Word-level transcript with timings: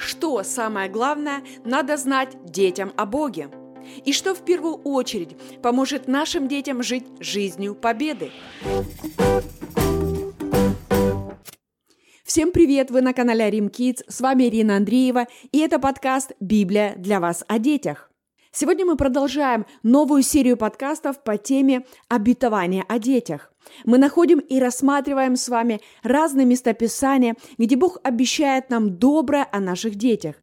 что 0.00 0.42
самое 0.42 0.88
главное 0.88 1.42
надо 1.64 1.96
знать 1.96 2.36
детям 2.44 2.92
о 2.96 3.06
Боге. 3.06 3.50
И 4.04 4.12
что 4.12 4.34
в 4.34 4.44
первую 4.44 4.76
очередь 4.76 5.36
поможет 5.62 6.08
нашим 6.08 6.48
детям 6.48 6.82
жить 6.82 7.06
жизнью 7.20 7.74
победы. 7.74 8.30
Всем 12.24 12.52
привет! 12.52 12.90
Вы 12.90 13.02
на 13.02 13.12
канале 13.12 13.50
Рим 13.50 13.66
Kids. 13.66 14.04
С 14.06 14.20
вами 14.20 14.44
Ирина 14.44 14.76
Андреева, 14.76 15.26
и 15.50 15.58
это 15.58 15.78
подкаст 15.78 16.32
«Библия 16.40 16.94
для 16.96 17.18
вас 17.18 17.44
о 17.48 17.58
детях». 17.58 18.09
Сегодня 18.52 18.84
мы 18.84 18.96
продолжаем 18.96 19.64
новую 19.84 20.22
серию 20.22 20.56
подкастов 20.56 21.22
по 21.22 21.36
теме 21.36 21.86
обетования 22.08 22.84
о 22.88 22.98
детях. 22.98 23.52
Мы 23.84 23.96
находим 23.96 24.40
и 24.40 24.58
рассматриваем 24.58 25.36
с 25.36 25.48
вами 25.48 25.80
разные 26.02 26.46
места 26.46 26.72
Писания, 26.72 27.36
где 27.58 27.76
Бог 27.76 27.98
обещает 28.02 28.68
нам 28.68 28.98
доброе 28.98 29.46
о 29.52 29.60
наших 29.60 29.94
детях. 29.94 30.34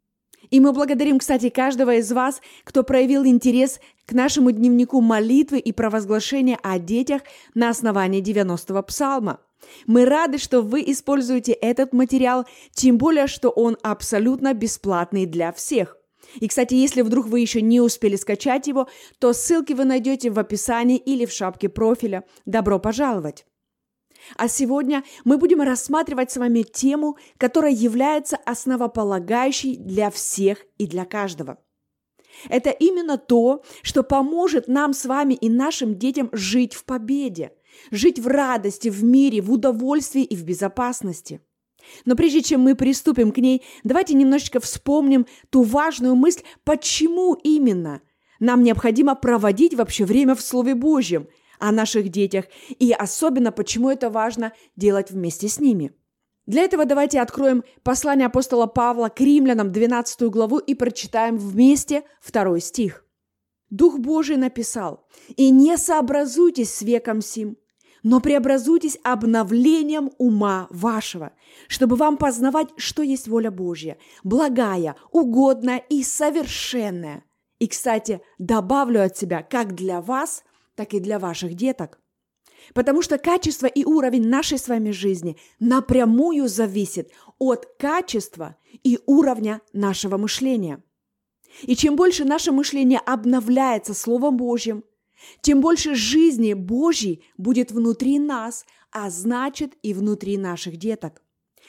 И 0.50 0.62
мы 0.62 0.71
благодарим, 0.71 1.20
кстати, 1.20 1.50
каждого 1.50 1.96
из 1.96 2.10
вас, 2.14 2.39
кто 2.64 2.84
проявил 2.84 3.25
интерес 3.25 3.82
к 4.06 4.14
нашему 4.14 4.51
дневнику 4.51 5.01
молитвы 5.01 5.60
и 5.60 5.74
провозглашения 5.74 6.57
о 6.64 6.79
детях 6.79 7.24
на 7.56 7.68
основании 7.68 8.24
90-го 8.24 8.82
псалма. 8.84 9.42
Мы 9.86 10.06
рады, 10.06 10.37
что 10.37 10.62
вы 10.62 10.82
используете 10.87 11.51
этот 11.51 11.92
материал, 11.92 12.46
тем 12.71 12.98
более, 12.98 13.28
что 13.28 13.50
он 13.50 13.78
абсолютно 13.84 14.54
бесплатный 14.54 15.26
для 15.26 15.51
всех. 15.51 15.96
И, 16.36 16.47
кстати, 16.47 16.73
если 16.75 17.01
вдруг 17.01 17.27
вы 17.27 17.39
еще 17.39 17.61
не 17.61 17.81
успели 17.81 18.15
скачать 18.15 18.67
его, 18.67 18.87
то 19.19 19.33
ссылки 19.33 19.73
вы 19.73 19.86
найдете 19.86 20.29
в 20.29 20.39
описании 20.39 20.97
или 20.97 21.25
в 21.25 21.31
шапке 21.31 21.69
профиля. 21.69 22.23
Добро 22.45 22.79
пожаловать! 22.79 23.45
А 24.36 24.47
сегодня 24.47 25.03
мы 25.23 25.37
будем 25.37 25.61
рассматривать 25.61 26.31
с 26.31 26.37
вами 26.37 26.63
тему, 26.63 27.17
которая 27.37 27.71
является 27.71 28.36
основополагающей 28.36 29.77
для 29.77 30.09
всех 30.09 30.65
и 30.77 30.87
для 30.87 31.05
каждого. 31.05 31.59
Это 32.50 32.69
именно 32.69 33.17
то, 33.17 33.64
что 33.81 34.03
поможет 34.03 34.67
нам 34.67 34.94
с 34.94 35.06
вами 35.06 35.34
и 35.34 35.50
нашим 35.50 35.97
детям 35.97 36.30
жить 36.34 36.73
в 36.73 36.84
победе, 36.84 37.53
жить 37.89 38.19
в 38.19 38.28
радости, 38.28 38.89
в 38.89 39.03
мире, 39.03 39.41
в 39.41 39.52
удовольствии 39.52 40.23
и 40.23 40.36
в 40.36 40.44
безопасности– 40.44 41.41
но 42.06 42.16
прежде 42.16 42.42
чем 42.42 42.62
мы 42.62 42.76
приступим 42.76 43.32
к 43.32 43.38
ней, 43.38 43.64
давайте 43.84 44.14
немножечко 44.14 44.60
вспомним 44.60 45.26
ту 45.50 45.64
важную 45.64 46.16
мысль, 46.16 46.42
почему 46.64 47.34
именно 47.36 48.02
нам 48.40 48.64
необходимо 48.64 49.16
проводить 49.16 49.74
вообще 49.74 50.06
время 50.06 50.36
в 50.36 50.42
Слове 50.42 50.76
Божьем 50.76 51.28
о 51.60 51.72
наших 51.72 52.10
детях, 52.10 52.46
и 52.70 52.92
особенно 52.92 53.52
почему 53.52 53.90
это 53.90 54.10
важно 54.10 54.54
делать 54.76 55.12
вместе 55.12 55.48
с 55.48 55.60
ними. 55.60 55.94
Для 56.46 56.62
этого 56.62 56.86
давайте 56.86 57.20
откроем 57.20 57.64
послание 57.84 58.28
апостола 58.28 58.68
Павла 58.68 59.10
к 59.10 59.20
римлянам, 59.20 59.72
12 59.72 60.22
главу, 60.30 60.60
и 60.60 60.76
прочитаем 60.76 61.38
вместе 61.38 62.04
второй 62.22 62.62
стих. 62.62 63.04
Дух 63.70 64.00
Божий 64.00 64.38
написал, 64.38 65.06
«И 65.36 65.50
не 65.50 65.78
сообразуйтесь 65.78 66.74
с 66.74 66.82
веком 66.84 67.22
сим, 67.22 67.58
но 68.03 68.20
преобразуйтесь 68.20 69.00
обновлением 69.03 70.12
ума 70.17 70.67
вашего, 70.70 71.34
чтобы 71.67 71.95
вам 71.95 72.17
познавать, 72.17 72.70
что 72.78 73.02
есть 73.02 73.28
воля 73.28 73.52
Божья, 73.52 73.98
благая, 74.23 74.95
угодная 75.12 75.78
и 75.90 76.03
совершенная. 76.03 77.23
И, 77.59 77.68
кстати, 77.68 78.22
добавлю 78.38 79.03
от 79.03 79.18
себя 79.18 79.42
как 79.42 79.73
для 79.73 80.02
вас, 80.02 80.44
так 80.75 80.94
и 80.94 81.00
для 81.00 81.20
ваших 81.20 81.56
деток. 81.56 82.00
Потому 82.73 83.02
что 83.02 83.18
качество 83.18 83.66
и 83.66 83.86
уровень 83.86 84.28
нашей 84.28 84.58
с 84.58 84.68
вами 84.68 84.92
жизни 84.92 85.38
напрямую 85.59 86.48
зависит 86.48 87.12
от 87.40 87.66
качества 87.80 88.58
и 88.84 89.00
уровня 89.06 89.62
нашего 89.73 90.18
мышления. 90.18 90.84
И 91.62 91.75
чем 91.75 91.95
больше 91.95 92.25
наше 92.25 92.52
мышление 92.52 93.00
обновляется 93.00 93.94
Словом 93.94 94.38
Божьим– 94.38 94.84
тем 95.42 95.62
больше 95.62 95.96
жизни 95.96 96.54
Божьей 96.54 97.24
будет 97.38 97.72
внутри 97.72 98.19
нас, 98.19 98.66
а 98.91 99.09
значит 99.09 99.74
и 99.81 99.94
внутри 99.94 100.38
наших 100.38 100.78
деток. 100.78 101.22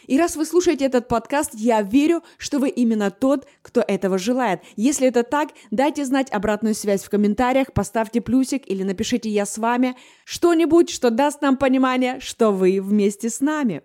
И 0.07 0.17
раз 0.17 0.37
вы 0.37 0.45
слушаете 0.45 0.85
этот 0.85 1.09
подкаст, 1.09 1.51
я 1.55 1.83
верю, 1.83 2.23
что 2.39 2.59
вы 2.59 2.69
именно 2.69 3.11
тот, 3.11 3.47
кто 3.63 3.83
этого 3.87 4.19
желает. 4.19 4.63
Если 4.77 5.09
это 5.09 5.23
так, 5.23 5.51
дайте 5.71 6.05
знать 6.05 6.31
обратную 6.31 6.75
связь 6.75 7.03
в 7.03 7.11
комментариях, 7.11 7.73
поставьте 7.73 8.21
плюсик 8.21 8.69
или 8.69 8.83
напишите 8.85 9.29
«Я 9.29 9.45
с 9.45 9.59
вами», 9.59 9.97
что-нибудь, 10.25 10.91
что 10.91 11.11
даст 11.11 11.43
нам 11.43 11.57
понимание, 11.57 12.21
что 12.21 12.53
вы 12.53 12.81
вместе 12.81 13.29
с 13.29 13.41
нами. 13.41 13.83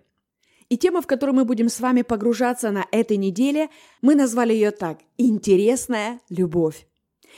И 0.68 0.78
тема, 0.78 1.02
в 1.02 1.06
которую 1.06 1.36
мы 1.36 1.44
будем 1.44 1.68
с 1.68 1.80
вами 1.80 2.02
погружаться 2.02 2.70
на 2.70 2.86
этой 2.90 3.16
неделе, 3.16 3.68
мы 4.00 4.14
назвали 4.14 4.54
ее 4.54 4.70
так 4.70 5.00
«Интересная 5.18 6.20
любовь». 6.30 6.86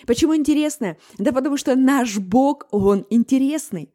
Почему 0.06 0.36
интересное? 0.36 0.98
Да 1.18 1.32
потому 1.32 1.56
что 1.56 1.76
наш 1.76 2.18
Бог, 2.18 2.66
Он 2.70 3.06
интересный. 3.10 3.90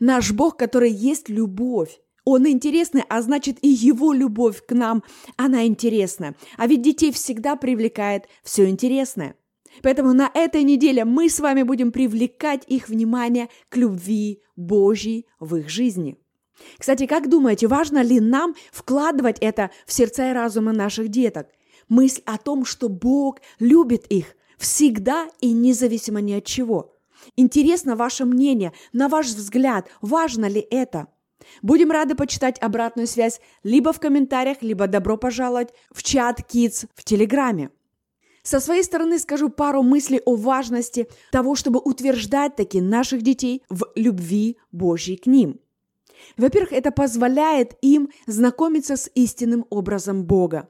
Наш 0.00 0.32
Бог, 0.32 0.56
который 0.56 0.90
есть 0.90 1.28
любовь. 1.28 2.00
Он 2.24 2.46
интересный, 2.46 3.02
а 3.08 3.20
значит 3.20 3.58
и 3.62 3.68
его 3.68 4.12
любовь 4.12 4.64
к 4.64 4.72
нам, 4.72 5.02
она 5.36 5.66
интересная. 5.66 6.36
А 6.56 6.66
ведь 6.66 6.82
детей 6.82 7.10
всегда 7.10 7.56
привлекает 7.56 8.28
все 8.44 8.68
интересное. 8.68 9.34
Поэтому 9.82 10.12
на 10.12 10.30
этой 10.32 10.62
неделе 10.62 11.04
мы 11.04 11.28
с 11.28 11.40
вами 11.40 11.62
будем 11.62 11.90
привлекать 11.90 12.62
их 12.68 12.88
внимание 12.88 13.48
к 13.68 13.76
любви 13.76 14.40
Божьей 14.54 15.26
в 15.40 15.56
их 15.56 15.68
жизни. 15.68 16.18
Кстати, 16.78 17.06
как 17.06 17.28
думаете, 17.28 17.66
важно 17.66 18.02
ли 18.02 18.20
нам 18.20 18.54
вкладывать 18.70 19.38
это 19.40 19.70
в 19.86 19.92
сердца 19.92 20.30
и 20.30 20.32
разумы 20.32 20.72
наших 20.72 21.08
деток? 21.08 21.48
Мысль 21.88 22.22
о 22.26 22.38
том, 22.38 22.64
что 22.64 22.88
Бог 22.88 23.40
любит 23.58 24.06
их, 24.06 24.36
Всегда 24.62 25.28
и 25.40 25.50
независимо 25.50 26.20
ни 26.20 26.34
от 26.34 26.44
чего. 26.44 26.94
Интересно 27.34 27.96
ваше 27.96 28.24
мнение, 28.24 28.72
на 28.92 29.08
ваш 29.08 29.26
взгляд, 29.26 29.88
важно 30.00 30.46
ли 30.46 30.64
это? 30.70 31.08
Будем 31.62 31.90
рады 31.90 32.14
почитать 32.14 32.62
обратную 32.62 33.08
связь 33.08 33.40
либо 33.64 33.92
в 33.92 33.98
комментариях, 33.98 34.58
либо 34.62 34.86
добро 34.86 35.16
пожаловать 35.16 35.70
в 35.90 36.04
чат 36.04 36.42
Kids 36.48 36.86
в 36.94 37.02
Телеграме. 37.02 37.70
Со 38.44 38.60
своей 38.60 38.84
стороны 38.84 39.18
скажу 39.18 39.48
пару 39.48 39.82
мыслей 39.82 40.20
о 40.24 40.36
важности 40.36 41.08
того, 41.32 41.56
чтобы 41.56 41.80
утверждать 41.80 42.54
таки 42.54 42.80
наших 42.80 43.22
детей 43.22 43.64
в 43.68 43.86
любви 43.96 44.58
Божьей 44.70 45.16
к 45.16 45.26
ним. 45.26 45.58
Во-первых, 46.36 46.72
это 46.72 46.92
позволяет 46.92 47.76
им 47.82 48.10
знакомиться 48.28 48.96
с 48.96 49.10
истинным 49.16 49.66
образом 49.70 50.24
Бога. 50.24 50.68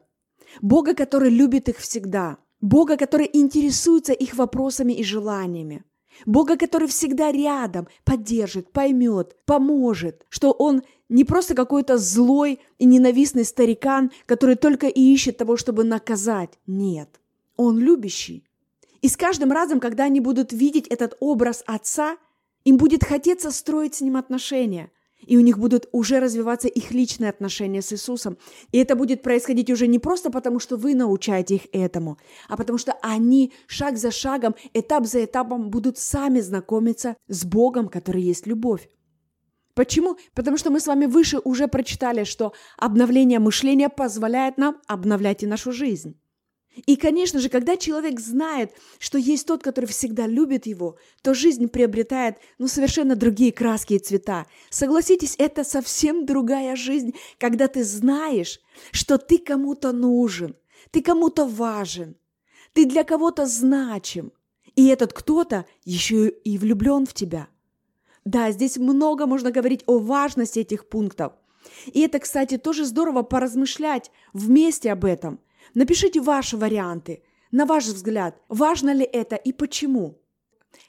Бога, 0.62 0.94
который 0.94 1.28
любит 1.28 1.69
их 1.69 1.76
всегда– 1.76 2.38
Бога, 2.62 2.96
который 2.96 3.28
интересуется 3.32 4.12
их 4.12 4.34
вопросами 4.34 4.92
и 4.92 5.02
желаниями. 5.02 5.84
Бога, 6.26 6.56
который 6.56 6.86
всегда 6.86 7.32
рядом, 7.32 7.88
поддержит, 8.04 8.70
поймет, 8.70 9.36
поможет, 9.44 10.24
что 10.28 10.52
Он 10.52 10.82
не 11.08 11.24
просто 11.24 11.54
какой-то 11.54 11.98
злой 11.98 12.60
и 12.78 12.84
ненавистный 12.84 13.44
старикан, 13.44 14.12
который 14.26 14.54
только 14.54 14.86
и 14.86 15.00
ищет 15.00 15.38
того, 15.38 15.56
чтобы 15.56 15.82
наказать. 15.82 16.58
Нет, 16.66 17.20
Он 17.56 17.78
любящий. 17.78 18.44
И 19.00 19.08
с 19.08 19.16
каждым 19.16 19.50
разом, 19.50 19.80
когда 19.80 20.04
они 20.04 20.20
будут 20.20 20.52
видеть 20.52 20.86
этот 20.86 21.16
образ 21.18 21.64
Отца, 21.66 22.16
им 22.64 22.76
будет 22.76 23.02
хотеться 23.02 23.50
строить 23.50 23.96
с 23.96 24.00
Ним 24.00 24.16
отношения– 24.16 24.92
и 25.27 25.37
у 25.37 25.41
них 25.41 25.59
будут 25.59 25.88
уже 25.93 26.21
развиваться 26.21 26.69
их 26.69 26.93
личные 26.93 27.31
отношения 27.31 27.83
с 27.83 27.93
Иисусом. 27.93 28.38
И 28.72 28.78
это 28.78 28.97
будет 28.97 29.22
происходить 29.22 29.71
уже 29.71 29.87
не 29.87 29.99
просто 29.99 30.31
потому, 30.31 30.59
что 30.59 30.77
вы 30.77 30.94
научаете 30.94 31.56
их 31.56 31.62
этому, 31.72 32.19
а 32.49 32.56
потому 32.56 32.78
что 32.78 32.93
они 33.03 33.53
шаг 33.66 33.99
за 33.99 34.10
шагом, 34.10 34.55
этап 34.75 35.06
за 35.06 35.25
этапом 35.25 35.71
будут 35.71 35.99
сами 35.99 36.41
знакомиться 36.41 37.16
с 37.28 37.44
Богом, 37.44 37.88
который 37.88 38.22
есть 38.22 38.47
любовь. 38.47 38.88
Почему? 39.75 40.19
Потому 40.34 40.59
что 40.59 40.71
мы 40.71 40.81
с 40.81 40.87
вами 40.87 41.06
выше 41.06 41.39
уже 41.43 41.66
прочитали, 41.66 42.25
что 42.25 42.53
обновление 42.77 43.39
мышления 43.39 43.89
позволяет 43.89 44.59
нам 44.59 44.77
обновлять 44.87 45.43
и 45.43 45.47
нашу 45.47 45.72
жизнь. 45.72 46.22
И, 46.75 46.97
конечно 46.97 47.39
же, 47.39 47.51
когда 47.51 47.77
человек 47.77 48.19
знает, 48.19 48.72
что 48.98 49.19
есть 49.19 49.47
тот, 49.47 49.63
который 49.63 49.86
всегда 49.86 50.27
любит 50.27 50.66
его, 50.66 50.97
то 51.21 51.34
жизнь 51.34 51.69
приобретает 51.69 52.36
ну, 52.59 52.66
совершенно 52.66 53.15
другие 53.15 53.53
краски 53.53 53.95
и 53.95 53.98
цвета. 53.98 54.47
Согласитесь, 54.71 55.34
это 55.39 55.65
совсем 55.65 56.24
другая 56.24 56.74
жизнь, 56.74 57.15
когда 57.39 57.69
ты 57.69 57.84
знаешь, 57.84 58.60
что 58.91 59.19
ты 59.19 59.36
кому-то 59.36 59.92
нужен, 59.92 60.57
ты 60.91 61.03
кому-то 61.03 61.47
важен, 61.47 62.16
ты 62.72 62.86
для 62.86 63.04
кого-то 63.04 63.47
значим, 63.47 64.33
и 64.75 64.86
этот 64.86 65.13
кто-то 65.13 65.66
еще 65.84 66.30
и 66.30 66.57
влюблен 66.57 67.04
в 67.04 67.13
тебя. 67.13 67.48
Да, 68.25 68.51
здесь 68.51 68.78
много 68.78 69.27
можно 69.27 69.51
говорить 69.51 69.83
о 69.86 69.98
важности 69.98 70.60
этих 70.60 70.89
пунктов. 70.89 71.34
И 71.92 72.01
это, 72.01 72.18
кстати, 72.18 72.57
тоже 72.57 72.86
здорово 72.86 73.22
поразмышлять 73.22 74.10
вместе 74.33 74.91
об 74.91 75.04
этом– 75.04 75.39
Напишите 75.74 76.20
ваши 76.20 76.56
варианты. 76.56 77.22
На 77.50 77.66
ваш 77.66 77.84
взгляд, 77.84 78.41
важно 78.48 78.92
ли 78.92 79.04
это 79.04 79.36
и 79.36 79.53
почему? 79.53 80.18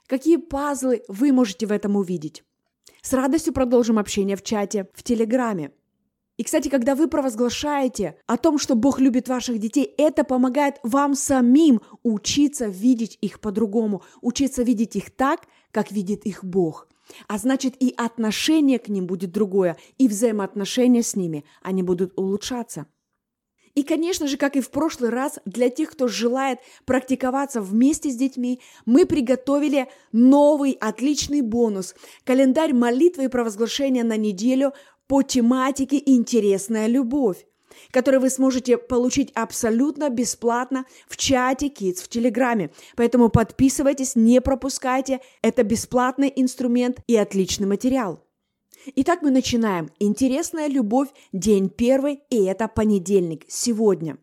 Какие 0.07 0.37
пазлы 0.37 1.03
вы 1.07 1.31
можете 1.31 1.65
в 1.65 1.71
этом 1.71 1.95
увидеть? 1.95 2.43
С 3.01 3.11
радостью 3.13 3.53
продолжим 3.53 3.99
общение 3.99 4.37
в 4.37 4.43
чате 4.43 4.87
в 4.93 5.03
Телеграме. 5.03 5.71
И, 6.37 6.43
кстати, 6.43 6.67
когда 6.67 6.95
вы 6.95 7.07
провозглашаете 7.07 8.17
о 8.25 8.37
том, 8.37 8.57
что 8.57 8.75
Бог 8.75 8.99
любит 8.99 9.27
ваших 9.27 9.59
детей, 9.59 9.93
это 9.97 10.23
помогает 10.23 10.75
вам 10.81 11.13
самим 11.13 11.81
учиться 12.01 12.65
видеть 12.65 13.17
их 13.21 13.39
по-другому, 13.39 14.01
учиться 14.21 14.63
видеть 14.63 14.95
их 14.95 15.11
так, 15.11 15.41
как 15.71 15.91
видит 15.91 16.25
их 16.25 16.43
Бог. 16.43 16.87
А 17.27 17.37
значит, 17.37 17.75
и 17.79 17.93
отношение 17.95 18.79
к 18.79 18.87
ним 18.87 19.05
будет 19.05 19.31
другое, 19.31 19.77
и 19.97 20.07
взаимоотношения 20.07 21.03
с 21.03 21.15
ними, 21.15 21.45
они 21.61 21.83
будут 21.83 22.17
улучшаться. 22.17 22.87
И, 23.75 23.83
конечно 23.83 24.27
же, 24.27 24.37
как 24.37 24.55
и 24.55 24.61
в 24.61 24.69
прошлый 24.69 25.09
раз, 25.09 25.39
для 25.45 25.69
тех, 25.69 25.91
кто 25.91 26.07
желает 26.07 26.59
практиковаться 26.85 27.61
вместе 27.61 28.11
с 28.11 28.15
детьми, 28.15 28.59
мы 28.85 29.05
приготовили 29.05 29.89
новый 30.11 30.71
отличный 30.73 31.41
бонус– 31.41 31.95
календарь 32.23 32.73
молитвы 32.73 33.25
и 33.25 33.29
провозглашения 33.29 34.03
на 34.03 34.17
неделю 34.17 34.73
по 35.07 35.23
тематике 35.23 36.01
«Интересная 36.05 36.87
любовь» 36.87 37.45
который 37.91 38.19
вы 38.19 38.29
сможете 38.29 38.77
получить 38.77 39.31
абсолютно 39.33 40.09
бесплатно 40.09 40.85
в 41.07 41.17
чате 41.17 41.67
Kids 41.67 42.03
в 42.03 42.07
Телеграме. 42.07 42.71
Поэтому 42.95 43.29
подписывайтесь, 43.29 44.15
не 44.15 44.41
пропускайте. 44.41 45.21
Это 45.41 45.63
бесплатный 45.63 46.31
инструмент 46.35 46.99
и 47.07 47.15
отличный 47.15 47.67
материал. 47.67 48.22
Итак, 48.85 49.21
мы 49.21 49.31
начинаем. 49.31 49.89
Интересная 49.99 50.67
любовь, 50.67 51.07
день 51.31 51.69
первый, 51.69 52.19
и 52.29 52.43
это 52.43 52.67
понедельник, 52.67 53.45
сегодня. 53.47 54.17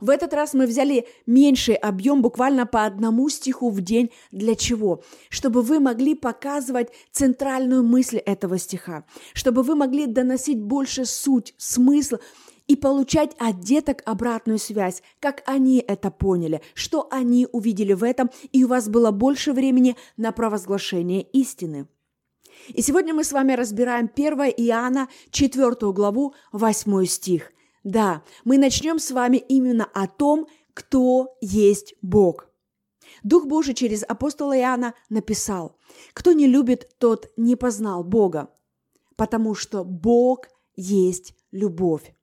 В 0.00 0.08
этот 0.08 0.32
раз 0.32 0.54
мы 0.54 0.66
взяли 0.66 1.08
меньший 1.26 1.74
объем, 1.74 2.22
буквально 2.22 2.64
по 2.64 2.84
одному 2.84 3.28
стиху 3.28 3.70
в 3.70 3.80
день. 3.80 4.10
Для 4.30 4.54
чего? 4.54 5.02
Чтобы 5.30 5.62
вы 5.62 5.80
могли 5.80 6.14
показывать 6.14 6.90
центральную 7.10 7.82
мысль 7.82 8.18
этого 8.18 8.56
стиха, 8.58 9.04
чтобы 9.32 9.64
вы 9.64 9.74
могли 9.74 10.06
доносить 10.06 10.60
больше 10.60 11.06
суть, 11.06 11.54
смысл 11.56 12.16
и 12.68 12.76
получать 12.76 13.32
от 13.38 13.60
деток 13.60 14.02
обратную 14.06 14.58
связь, 14.58 15.02
как 15.18 15.42
они 15.46 15.78
это 15.78 16.12
поняли, 16.12 16.62
что 16.74 17.08
они 17.10 17.48
увидели 17.50 17.94
в 17.94 18.04
этом, 18.04 18.30
и 18.52 18.62
у 18.62 18.68
вас 18.68 18.88
было 18.88 19.10
больше 19.10 19.52
времени 19.52 19.96
на 20.16 20.30
провозглашение 20.30 21.22
истины. 21.22 21.88
И 22.68 22.82
сегодня 22.82 23.14
мы 23.14 23.24
с 23.24 23.32
вами 23.32 23.52
разбираем 23.52 24.10
1 24.14 24.32
Иоанна, 24.56 25.08
4 25.30 25.74
главу, 25.92 26.34
8 26.52 27.04
стих. 27.06 27.52
Да, 27.82 28.22
мы 28.44 28.58
начнем 28.58 28.98
с 28.98 29.10
вами 29.10 29.36
именно 29.36 29.84
о 29.92 30.06
том, 30.06 30.46
кто 30.72 31.36
есть 31.40 31.94
Бог. 32.00 32.48
Дух 33.22 33.46
Божий 33.46 33.74
через 33.74 34.02
апостола 34.02 34.58
Иоанна 34.58 34.94
написал, 35.08 35.76
«Кто 36.14 36.32
не 36.32 36.46
любит, 36.46 36.96
тот 36.98 37.30
не 37.36 37.56
познал 37.56 38.02
Бога, 38.02 38.50
потому 39.16 39.54
что 39.54 39.84
Бог 39.84 40.48
есть 40.74 41.34
любовь». 41.52 42.14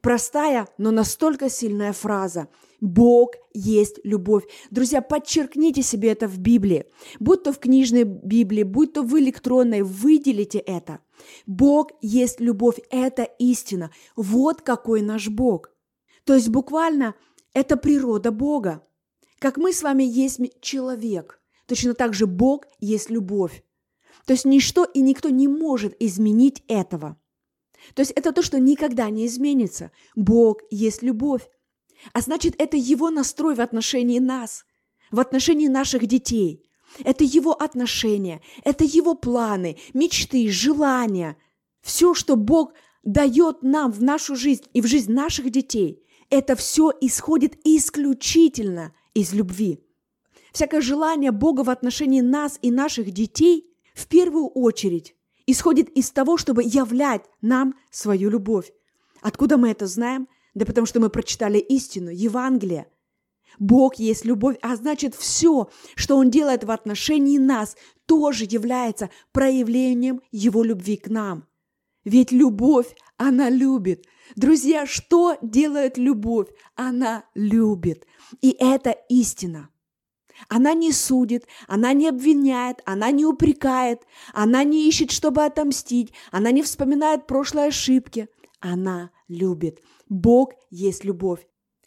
Простая, 0.00 0.68
но 0.78 0.90
настолько 0.90 1.48
сильная 1.48 1.92
фраза– 1.92 2.48
Бог 2.84 3.30
есть 3.54 3.98
любовь. 4.04 4.44
Друзья, 4.70 5.00
подчеркните 5.00 5.82
себе 5.82 6.10
это 6.10 6.28
в 6.28 6.38
Библии. 6.38 6.84
Будь 7.18 7.42
то 7.42 7.50
в 7.50 7.58
книжной 7.58 8.04
Библии, 8.04 8.62
будь 8.62 8.92
то 8.92 9.02
в 9.02 9.18
электронной, 9.18 9.80
выделите 9.80 10.58
это. 10.58 10.98
Бог 11.46 11.92
есть 12.02 12.40
любовь, 12.40 12.76
это 12.90 13.22
истина. 13.38 13.90
Вот 14.16 14.60
какой 14.60 15.00
наш 15.00 15.30
Бог. 15.30 15.70
То 16.24 16.34
есть 16.34 16.50
буквально 16.50 17.14
это 17.54 17.78
природа 17.78 18.30
Бога. 18.30 18.86
Как 19.38 19.56
мы 19.56 19.72
с 19.72 19.82
вами 19.82 20.04
есть 20.04 20.40
человек, 20.60 21.40
точно 21.66 21.94
так 21.94 22.12
же 22.12 22.26
Бог 22.26 22.66
есть 22.80 23.08
любовь. 23.08 23.64
То 24.26 24.34
есть 24.34 24.44
ничто 24.44 24.84
и 24.84 25.00
никто 25.00 25.30
не 25.30 25.48
может 25.48 25.96
изменить 26.00 26.62
этого. 26.68 27.16
То 27.94 28.00
есть 28.00 28.12
это 28.12 28.32
то, 28.32 28.42
что 28.42 28.58
никогда 28.58 29.10
не 29.10 29.26
изменится. 29.26 29.90
Бог 30.16 30.60
есть 30.70 31.02
любовь. 31.02 31.48
А 32.12 32.20
значит, 32.20 32.54
это 32.58 32.76
Его 32.76 33.10
настрой 33.10 33.54
в 33.54 33.60
отношении 33.60 34.18
нас, 34.18 34.64
в 35.10 35.20
отношении 35.20 35.68
наших 35.68 36.06
детей. 36.06 36.68
Это 37.04 37.24
Его 37.24 37.52
отношения, 37.52 38.40
это 38.62 38.84
Его 38.84 39.14
планы, 39.14 39.78
мечты, 39.94 40.48
желания. 40.48 41.36
Все, 41.82 42.14
что 42.14 42.36
Бог 42.36 42.72
дает 43.02 43.62
нам 43.62 43.90
в 43.90 44.02
нашу 44.02 44.36
жизнь 44.36 44.64
и 44.72 44.80
в 44.80 44.86
жизнь 44.86 45.12
наших 45.12 45.50
детей, 45.50 46.04
это 46.30 46.56
все 46.56 46.92
исходит 47.00 47.58
исключительно 47.64 48.94
из 49.12 49.32
любви. 49.32 49.80
Всякое 50.52 50.80
желание 50.80 51.32
Бога 51.32 51.62
в 51.64 51.70
отношении 51.70 52.20
нас 52.20 52.58
и 52.62 52.70
наших 52.70 53.10
детей 53.10 53.66
в 53.94 54.06
первую 54.06 54.46
очередь 54.46 55.16
исходит 55.46 55.88
из 55.90 56.10
того, 56.10 56.36
чтобы 56.36 56.62
являть 56.62 57.24
нам 57.40 57.74
свою 57.90 58.30
любовь. 58.30 58.72
Откуда 59.20 59.56
мы 59.56 59.70
это 59.70 59.86
знаем? 59.86 60.28
Да 60.54 60.64
потому 60.66 60.86
что 60.86 61.00
мы 61.00 61.10
прочитали 61.10 61.58
истину, 61.58 62.10
Евангелие. 62.10 62.86
Бог 63.58 63.96
есть 63.96 64.24
любовь, 64.24 64.56
а 64.62 64.76
значит 64.76 65.14
все, 65.14 65.68
что 65.94 66.16
Он 66.16 66.30
делает 66.30 66.64
в 66.64 66.70
отношении 66.70 67.38
нас, 67.38 67.76
тоже 68.06 68.44
является 68.48 69.10
проявлением 69.32 70.20
Его 70.32 70.62
любви 70.62 70.96
к 70.96 71.08
нам. 71.08 71.46
Ведь 72.04 72.32
любовь, 72.32 72.94
она 73.16 73.48
любит. 73.48 74.04
Друзья, 74.36 74.86
что 74.86 75.36
делает 75.40 75.96
любовь? 75.96 76.48
Она 76.74 77.24
любит. 77.34 78.06
И 78.40 78.54
это 78.58 78.90
истина. 79.08 79.70
Она 80.48 80.74
не 80.74 80.92
судит, 80.92 81.46
она 81.66 81.92
не 81.92 82.08
обвиняет, 82.08 82.80
она 82.84 83.10
не 83.10 83.24
упрекает, 83.24 84.02
она 84.32 84.64
не 84.64 84.88
ищет, 84.88 85.10
чтобы 85.10 85.44
отомстить, 85.44 86.12
она 86.30 86.50
не 86.50 86.62
вспоминает 86.62 87.26
прошлые 87.26 87.68
ошибки. 87.68 88.28
Она 88.60 89.10
любит. 89.28 89.80
Бог 90.08 90.52
есть 90.70 91.04
любовь. 91.04 91.46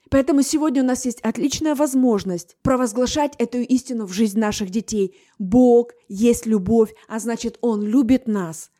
Поэтому 0.09 0.41
сегодня 0.41 0.83
у 0.83 0.85
нас 0.85 1.05
есть 1.05 1.19
отличная 1.21 1.75
возможность 1.75 2.55
провозглашать 2.61 3.33
эту 3.39 3.57
истину 3.57 4.05
в 4.05 4.13
жизнь 4.13 4.39
наших 4.39 4.69
детей. 4.69 5.17
Бог 5.37 5.91
есть 6.07 6.45
любовь, 6.45 6.93
а 7.07 7.19
значит, 7.19 7.57
Он 7.61 7.83
любит 7.83 8.27
нас. 8.27 8.71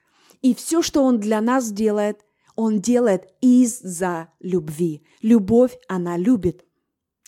И 0.42 0.54
все, 0.54 0.82
что 0.82 1.04
Он 1.04 1.20
для 1.20 1.42
нас 1.42 1.72
делает, 1.72 2.24
Он 2.56 2.80
делает 2.80 3.28
из-за 3.42 4.30
любви. 4.40 5.04
Любовь 5.22 5.78
она 5.88 6.18
любит. 6.18 6.66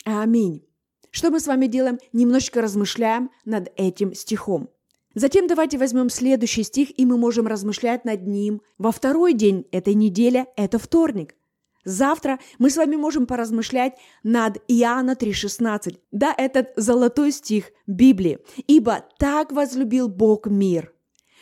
Аминь. 0.06 0.69
Что 1.11 1.31
мы 1.31 1.39
с 1.39 1.47
вами 1.47 1.67
делаем? 1.67 2.00
Немножечко 2.13 2.61
размышляем 2.61 3.31
над 3.45 3.71
этим 3.75 4.13
стихом. 4.13 4.69
Затем 5.15 5.47
давайте 5.47 5.77
возьмем 5.77 6.09
следующий 6.09 6.63
стих, 6.63 6.97
и 6.97 7.06
мы 7.06 7.17
можем 7.17 7.47
размышлять 7.47 8.06
над 8.06 8.27
ним 8.27 8.61
во 8.77 8.91
второй 8.91 9.33
день 9.33 9.65
этой 9.71 9.95
недели, 9.95 10.45
это 10.56 10.77
вторник. 10.77 11.35
Завтра 11.83 12.39
мы 12.59 12.69
с 12.69 12.77
вами 12.77 12.95
можем 12.95 13.25
поразмышлять 13.25 13.95
над 14.21 14.57
Иоанна 14.67 15.15
3,16. 15.15 15.97
Да, 16.11 16.35
этот 16.38 16.71
золотой 16.75 17.31
стих 17.31 17.71
Библии. 17.87 18.39
«Ибо 18.68 19.06
так 19.18 19.51
возлюбил 19.51 20.07
Бог 20.07 20.45
мир, 20.45 20.94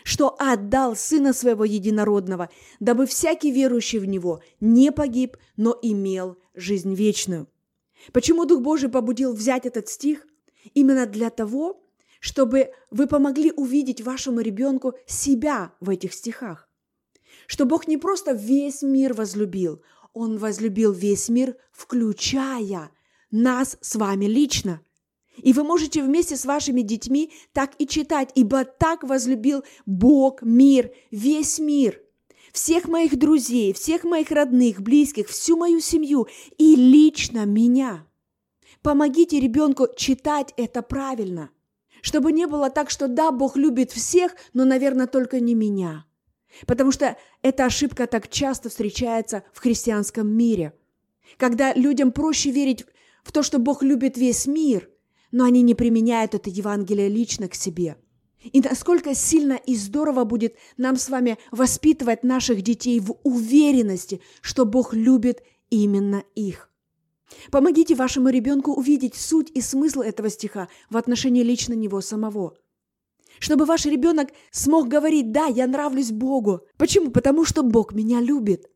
что 0.04 0.36
отдал 0.40 0.96
Сына 0.96 1.34
Своего 1.34 1.66
Единородного, 1.66 2.50
дабы 2.80 3.08
всякий 3.08 3.52
верующий 3.52 4.00
в 4.00 4.06
Него 4.06 4.42
не 4.62 4.92
погиб, 4.92 5.38
но 5.58 5.78
имел 5.82 6.38
жизнь 6.56 6.94
вечную». 6.94 7.48
Почему 8.14 8.46
Дух 8.46 8.62
Божий 8.62 8.90
побудил 8.90 9.34
взять 9.34 9.66
этот 9.66 9.90
стих? 9.90 10.26
Именно 10.74 11.06
для 11.06 11.30
того, 11.30 11.84
чтобы 12.20 12.72
вы 12.92 13.08
помогли 13.08 13.52
увидеть 13.52 14.02
вашему 14.02 14.42
ребенку 14.42 14.94
себя 15.06 15.74
в 15.80 15.90
этих 15.90 16.14
стихах. 16.14 16.70
Что 17.46 17.66
Бог 17.66 17.88
не 17.88 17.98
просто 17.98 18.32
весь 18.32 18.82
мир 18.82 19.14
возлюбил, 19.14 19.82
Он 20.14 20.38
возлюбил 20.38 20.92
весь 20.92 21.30
мир, 21.30 21.56
включая 21.72 22.92
нас 23.32 23.78
с 23.82 23.96
вами 23.96 24.26
лично. 24.26 24.82
И 25.38 25.54
вы 25.54 25.64
можете 25.64 26.02
вместе 26.02 26.36
с 26.36 26.46
вашими 26.46 26.82
детьми 26.82 27.32
так 27.54 27.74
и 27.78 27.88
читать, 27.88 28.32
ибо 28.34 28.66
так 28.66 29.04
возлюбил 29.04 29.64
Бог 29.86 30.42
мир, 30.42 30.92
весь 31.12 31.60
мир, 31.60 32.02
всех 32.52 32.88
моих 32.88 33.18
друзей, 33.18 33.74
всех 33.74 34.04
моих 34.04 34.32
родных, 34.32 34.82
близких, 34.82 35.30
всю 35.30 35.58
мою 35.58 35.80
семью 35.80 36.28
и 36.58 36.76
лично 36.76 37.46
меня. 37.46 38.06
Помогите 38.82 39.40
ребенку 39.40 39.88
читать 39.96 40.54
это 40.58 40.82
правильно– 40.82 41.50
чтобы 42.02 42.32
не 42.32 42.48
было 42.48 42.70
так, 42.70 42.90
что 42.90 43.08
да, 43.08 43.32
Бог 43.32 43.58
любит 43.58 43.92
всех, 43.92 44.36
но, 44.54 44.66
наверное, 44.66 45.08
только 45.08 45.40
не 45.40 45.56
меня. 45.56 46.06
Потому 46.66 46.92
что 46.92 47.18
эта 47.42 47.66
ошибка 47.66 48.08
так 48.08 48.30
часто 48.30 48.70
встречается 48.70 49.44
в 49.54 49.60
христианском 49.60 50.28
мире. 50.28 50.74
Когда 51.38 51.74
людям 51.74 52.12
проще 52.12 52.52
верить 52.52 52.86
в 53.24 53.32
то, 53.32 53.44
что 53.44 53.60
Бог 53.60 53.84
любит 53.84 54.18
весь 54.18 54.48
мир, 54.48 54.90
но 55.32 55.44
они 55.44 55.62
не 55.62 55.76
применяют 55.76 56.34
это 56.34 56.50
Евангелие 56.50 57.10
лично 57.10 57.50
к 57.50 57.56
себе. 57.56 57.98
И 58.52 58.62
насколько 58.62 59.14
сильно 59.16 59.54
и 59.54 59.76
здорово 59.76 60.24
будет 60.24 60.56
нам 60.78 60.96
с 60.96 61.10
вами 61.10 61.38
воспитывать 61.52 62.24
наших 62.24 62.62
детей 62.62 63.00
в 63.00 63.18
уверенности, 63.24 64.22
что 64.42 64.66
Бог 64.66 64.94
любит 64.94 65.44
именно 65.70 66.24
их. 66.36 66.70
Помогите 67.52 67.96
вашему 67.96 68.30
ребенку 68.30 68.72
увидеть 68.74 69.16
суть 69.16 69.52
и 69.54 69.62
смысл 69.62 70.02
этого 70.02 70.30
стиха 70.30 70.70
в 70.90 70.98
отношении 70.98 71.44
лично 71.44 71.74
него 71.74 72.02
самого. 72.02 72.58
Чтобы 73.40 73.66
ваш 73.66 73.86
ребенок 73.86 74.30
смог 74.52 74.88
говорить 74.88 75.32
«Да, 75.32 75.46
я 75.46 75.68
нравлюсь 75.68 76.12
Богу». 76.12 76.62
Почему? 76.78 77.12
Потому 77.12 77.46
что 77.46 77.64
Бог 77.64 77.94
меня 77.94 78.22
любит. 78.22 78.70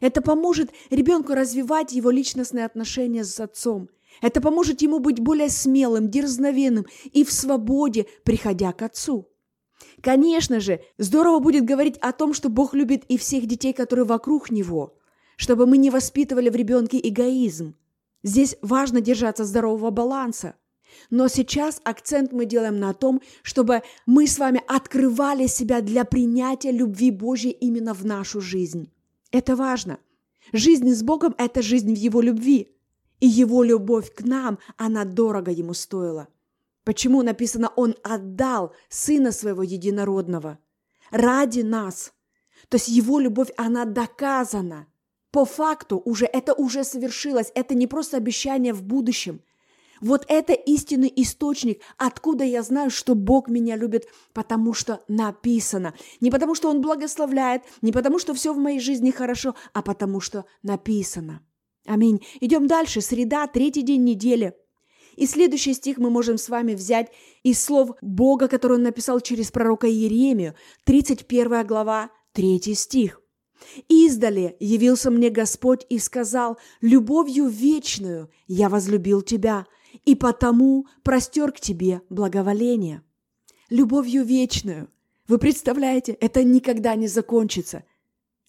Это 0.00 0.20
поможет 0.20 0.70
ребенку 0.90 1.32
развивать 1.32 1.92
его 1.92 2.10
личностные 2.10 2.66
отношения 2.66 3.24
с 3.24 3.40
отцом. 3.40 3.88
Это 4.22 4.40
поможет 4.40 4.82
ему 4.82 4.98
быть 4.98 5.20
более 5.20 5.48
смелым, 5.48 6.10
дерзновенным 6.10 6.86
и 7.04 7.24
в 7.24 7.32
свободе, 7.32 8.06
приходя 8.24 8.72
к 8.72 8.82
отцу. 8.82 9.28
Конечно 10.00 10.60
же, 10.60 10.80
здорово 10.98 11.38
будет 11.38 11.64
говорить 11.64 11.98
о 11.98 12.12
том, 12.12 12.32
что 12.32 12.48
Бог 12.48 12.74
любит 12.74 13.04
и 13.08 13.16
всех 13.16 13.46
детей, 13.46 13.72
которые 13.72 14.04
вокруг 14.06 14.50
Него, 14.50 14.96
чтобы 15.36 15.66
мы 15.66 15.78
не 15.78 15.90
воспитывали 15.90 16.48
в 16.48 16.56
ребенке 16.56 16.98
эгоизм. 17.02 17.74
Здесь 18.22 18.56
важно 18.62 19.00
держаться 19.00 19.44
здорового 19.44 19.90
баланса. 19.90 20.54
Но 21.10 21.28
сейчас 21.28 21.80
акцент 21.84 22.32
мы 22.32 22.46
делаем 22.46 22.78
на 22.78 22.94
том, 22.94 23.20
чтобы 23.42 23.82
мы 24.06 24.26
с 24.26 24.38
вами 24.38 24.62
открывали 24.66 25.46
себя 25.46 25.80
для 25.80 26.04
принятия 26.04 26.70
любви 26.70 27.10
Божьей 27.10 27.52
именно 27.52 27.92
в 27.92 28.04
нашу 28.04 28.40
жизнь. 28.40 28.90
Это 29.30 29.56
важно. 29.56 29.98
Жизнь 30.52 30.88
с 30.88 31.02
Богом– 31.02 31.34
это 31.38 31.60
жизнь 31.60 31.92
в 31.92 31.98
Его 31.98 32.20
любви. 32.20 32.75
И 33.20 33.26
Его 33.26 33.62
любовь 33.62 34.12
к 34.14 34.22
нам, 34.22 34.58
она 34.76 35.04
дорого 35.04 35.50
Ему 35.50 35.74
стоила. 35.74 36.28
Почему 36.84 37.22
написано 37.22 37.72
«Он 37.76 37.96
отдал 38.02 38.74
Сына 38.88 39.32
Своего 39.32 39.62
Единородного» 39.62 40.58
ради 41.10 41.60
нас? 41.60 42.12
То 42.68 42.76
есть 42.76 42.88
Его 42.88 43.18
любовь, 43.18 43.50
она 43.56 43.84
доказана. 43.84 44.86
По 45.30 45.44
факту 45.44 46.00
уже 46.04 46.26
это 46.26 46.54
уже 46.54 46.84
совершилось. 46.84 47.50
Это 47.54 47.74
не 47.74 47.86
просто 47.86 48.16
обещание 48.16 48.72
в 48.72 48.82
будущем. 48.82 49.42
Вот 50.00 50.24
это 50.28 50.52
истинный 50.52 51.12
источник, 51.16 51.80
откуда 51.96 52.44
я 52.44 52.62
знаю, 52.62 52.90
что 52.90 53.14
Бог 53.14 53.48
меня 53.48 53.76
любит, 53.76 54.06
потому 54.32 54.74
что 54.74 55.02
написано. 55.08 55.94
Не 56.20 56.30
потому, 56.30 56.54
что 56.54 56.68
Он 56.70 56.80
благословляет, 56.80 57.62
не 57.82 57.92
потому, 57.92 58.18
что 58.18 58.34
все 58.34 58.52
в 58.52 58.58
моей 58.58 58.78
жизни 58.78 59.10
хорошо, 59.10 59.54
а 59.72 59.82
потому, 59.82 60.20
что 60.20 60.44
написано. 60.62 61.40
Аминь. 61.86 62.22
Идем 62.40 62.66
дальше. 62.66 63.00
Среда, 63.00 63.46
третий 63.46 63.82
день 63.82 64.04
недели– 64.04 64.54
и 65.16 65.26
следующий 65.26 65.72
стих 65.74 65.96
мы 65.96 66.10
можем 66.10 66.38
с 66.38 66.48
вами 66.48 66.74
взять 66.74 67.10
из 67.42 67.62
слов 67.62 67.96
Бога, 68.02 68.48
который 68.48 68.74
он 68.74 68.82
написал 68.82 69.20
через 69.20 69.50
пророка 69.50 69.88
Иеремию, 69.88 70.54
31 70.84 71.66
глава, 71.66 72.10
3 72.32 72.60
стих. 72.74 73.22
«Издали 73.88 74.56
явился 74.60 75.10
мне 75.10 75.30
Господь 75.30 75.86
и 75.88 75.98
сказал, 75.98 76.58
«Любовью 76.82 77.46
вечную 77.46 78.30
я 78.46 78.68
возлюбил 78.68 79.22
тебя, 79.22 79.66
и 80.04 80.14
потому 80.14 80.86
простер 81.02 81.52
к 81.52 81.60
тебе 81.60 82.02
благоволение». 82.10 83.02
Любовью 83.70 84.24
вечную. 84.24 84.88
Вы 85.26 85.38
представляете, 85.38 86.12
это 86.12 86.44
никогда 86.44 86.94
не 86.94 87.08
закончится. 87.08 87.82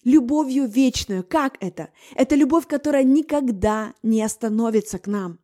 Любовью 0.04 0.66
вечную. 0.66 1.24
Как 1.24 1.56
это? 1.60 1.90
Это 2.14 2.34
любовь, 2.34 2.66
которая 2.66 3.04
никогда 3.04 3.94
не 4.02 4.22
остановится 4.22 4.98
к 4.98 5.06
нам. 5.06 5.40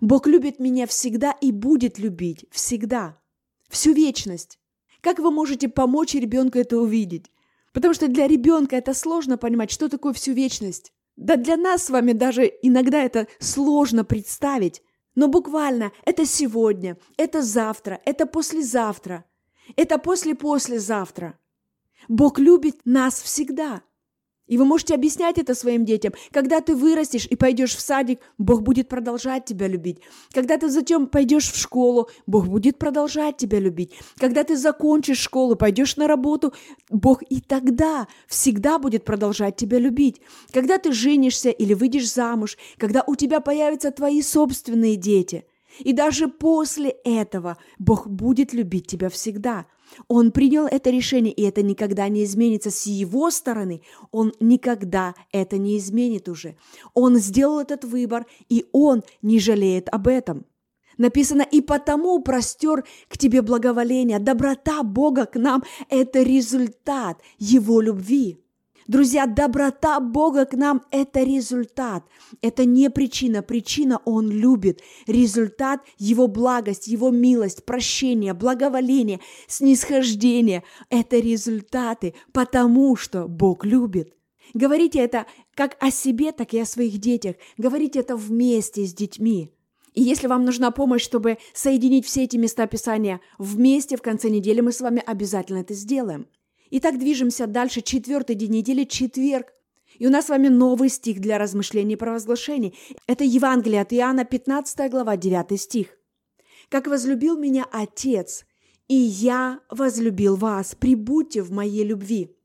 Бог 0.00 0.26
любит 0.26 0.58
меня 0.58 0.86
всегда 0.86 1.32
и 1.32 1.52
будет 1.52 1.98
любить 1.98 2.46
всегда, 2.50 3.20
всю 3.68 3.92
вечность. 3.92 4.58
Как 5.00 5.18
вы 5.18 5.30
можете 5.30 5.68
помочь 5.68 6.14
ребенку 6.14 6.58
это 6.58 6.78
увидеть? 6.78 7.30
Потому 7.72 7.94
что 7.94 8.08
для 8.08 8.26
ребенка 8.26 8.76
это 8.76 8.94
сложно 8.94 9.36
понимать, 9.36 9.70
что 9.70 9.88
такое 9.88 10.12
всю 10.12 10.32
вечность. 10.32 10.92
Да 11.16 11.36
для 11.36 11.56
нас 11.56 11.84
с 11.84 11.90
вами 11.90 12.12
даже 12.12 12.50
иногда 12.62 13.02
это 13.02 13.28
сложно 13.38 14.04
представить. 14.04 14.82
Но 15.14 15.28
буквально 15.28 15.92
это 16.04 16.26
сегодня, 16.26 16.98
это 17.16 17.42
завтра, 17.42 18.00
это 18.04 18.26
послезавтра, 18.26 19.24
это 19.76 19.98
после-послезавтра. 19.98 21.38
Бог 22.08 22.38
любит 22.38 22.80
нас 22.84 23.20
всегда– 23.20 23.82
и 24.46 24.58
вы 24.58 24.66
можете 24.66 24.94
объяснять 24.94 25.38
это 25.38 25.54
своим 25.54 25.86
детям. 25.86 26.12
Когда 26.30 26.60
ты 26.60 26.74
вырастешь 26.74 27.26
и 27.26 27.34
пойдешь 27.34 27.74
в 27.74 27.80
садик, 27.80 28.20
Бог 28.36 28.62
будет 28.62 28.88
продолжать 28.88 29.46
тебя 29.46 29.68
любить. 29.68 30.00
Когда 30.32 30.58
ты 30.58 30.68
затем 30.68 31.06
пойдешь 31.06 31.50
в 31.50 31.56
школу, 31.56 32.10
Бог 32.26 32.48
будет 32.48 32.78
продолжать 32.78 33.38
тебя 33.38 33.58
любить. 33.58 33.92
Когда 34.18 34.44
ты 34.44 34.56
закончишь 34.56 35.18
школу, 35.18 35.56
пойдешь 35.56 35.96
на 35.96 36.06
работу, 36.06 36.52
Бог 36.90 37.22
и 37.22 37.40
тогда 37.40 38.06
всегда 38.28 38.78
будет 38.78 39.04
продолжать 39.04 39.56
тебя 39.56 39.78
любить. 39.78 40.20
Когда 40.52 40.76
ты 40.76 40.92
женишься 40.92 41.48
или 41.48 41.72
выйдешь 41.72 42.12
замуж, 42.12 42.58
когда 42.76 43.02
у 43.06 43.16
тебя 43.16 43.40
появятся 43.40 43.90
твои 43.92 44.20
собственные 44.20 44.96
дети– 44.96 45.44
и 45.80 45.92
даже 45.92 46.28
после 46.28 46.90
этого 47.04 47.56
Бог 47.80 48.06
будет 48.06 48.52
любить 48.52 48.86
тебя 48.86 49.08
всегда. 49.08 49.66
Он 50.08 50.32
принял 50.32 50.66
это 50.66 50.90
решение, 50.90 51.32
и 51.32 51.42
это 51.42 51.62
никогда 51.62 52.08
не 52.08 52.24
изменится 52.24 52.70
с 52.70 52.86
его 52.86 53.30
стороны. 53.30 53.82
Он 54.10 54.32
никогда 54.40 55.14
это 55.32 55.58
не 55.58 55.78
изменит 55.78 56.28
уже. 56.28 56.56
Он 56.94 57.16
сделал 57.16 57.60
этот 57.60 57.84
выбор, 57.84 58.26
и 58.48 58.66
он 58.72 59.02
не 59.22 59.38
жалеет 59.38 59.88
об 59.90 60.08
этом. 60.08 60.46
Написано, 60.96 61.42
и 61.42 61.60
потому 61.60 62.20
простер 62.22 62.84
к 63.08 63.18
тебе 63.18 63.42
благоволение. 63.42 64.18
Доброта 64.18 64.82
Бога 64.82 65.26
к 65.26 65.36
нам– 65.36 65.64
это 65.88 66.22
результат 66.22 67.20
Его 67.38 67.80
любви. 67.80 68.43
Друзья, 68.86 69.26
доброта 69.26 69.98
Бога 69.98 70.44
к 70.44 70.52
нам– 70.52 70.82
это 70.90 71.22
результат. 71.22 72.04
Это 72.42 72.66
не 72.66 72.90
причина. 72.90 73.42
Причина 73.42 74.00
Он 74.04 74.30
любит. 74.30 74.82
Результат– 75.06 75.80
Его 75.98 76.28
благость, 76.28 76.86
Его 76.86 77.10
милость, 77.10 77.64
прощение, 77.64 78.34
благоволение, 78.34 79.20
снисхождение– 79.46 80.64
это 80.90 81.18
результаты, 81.18 82.14
потому 82.32 82.94
что 82.96 83.26
Бог 83.26 83.64
любит. 83.64 84.12
Говорите 84.52 84.98
это 84.98 85.24
как 85.54 85.76
о 85.80 85.90
себе, 85.90 86.32
так 86.32 86.52
и 86.52 86.60
о 86.60 86.66
своих 86.66 86.98
детях. 86.98 87.36
Говорите 87.56 88.00
это 88.00 88.16
вместе 88.16 88.84
с 88.84 88.92
детьми. 88.92 89.50
И 89.94 90.02
если 90.02 90.26
вам 90.26 90.44
нужна 90.44 90.70
помощь, 90.70 91.02
чтобы 91.02 91.38
соединить 91.54 92.04
все 92.04 92.24
эти 92.24 92.36
места 92.36 92.66
Писания 92.66 93.20
вместе 93.38 93.96
в 93.96 94.02
конце 94.02 94.28
недели, 94.28 94.60
мы 94.60 94.72
с 94.72 94.80
вами 94.82 95.02
обязательно 95.06 95.58
это 95.58 95.72
сделаем. 95.72 96.26
Итак, 96.76 96.98
движемся 96.98 97.46
дальше. 97.46 97.82
Четвертый 97.82 98.34
день 98.34 98.50
недели, 98.50 98.82
четверг. 98.82 99.52
И 100.00 100.08
у 100.08 100.10
нас 100.10 100.26
с 100.26 100.28
вами 100.28 100.48
новый 100.48 100.88
стих 100.88 101.20
для 101.20 101.38
размышлений 101.38 101.92
и 101.92 101.96
провозглашений. 101.96 102.76
Это 103.06 103.22
Евангелие 103.22 103.80
от 103.80 103.92
Иоанна, 103.92 104.24
15 104.24 104.90
глава, 104.90 105.16
9 105.16 105.60
стих. 105.60 105.96
«Как 106.68 106.88
возлюбил 106.88 107.38
меня 107.38 107.64
Отец, 107.70 108.44
и 108.88 108.96
я 108.96 109.60
возлюбил 109.70 110.34
вас, 110.34 110.74
прибудьте 110.74 111.42
в 111.42 111.52
моей 111.52 111.84
любви». 111.84 112.36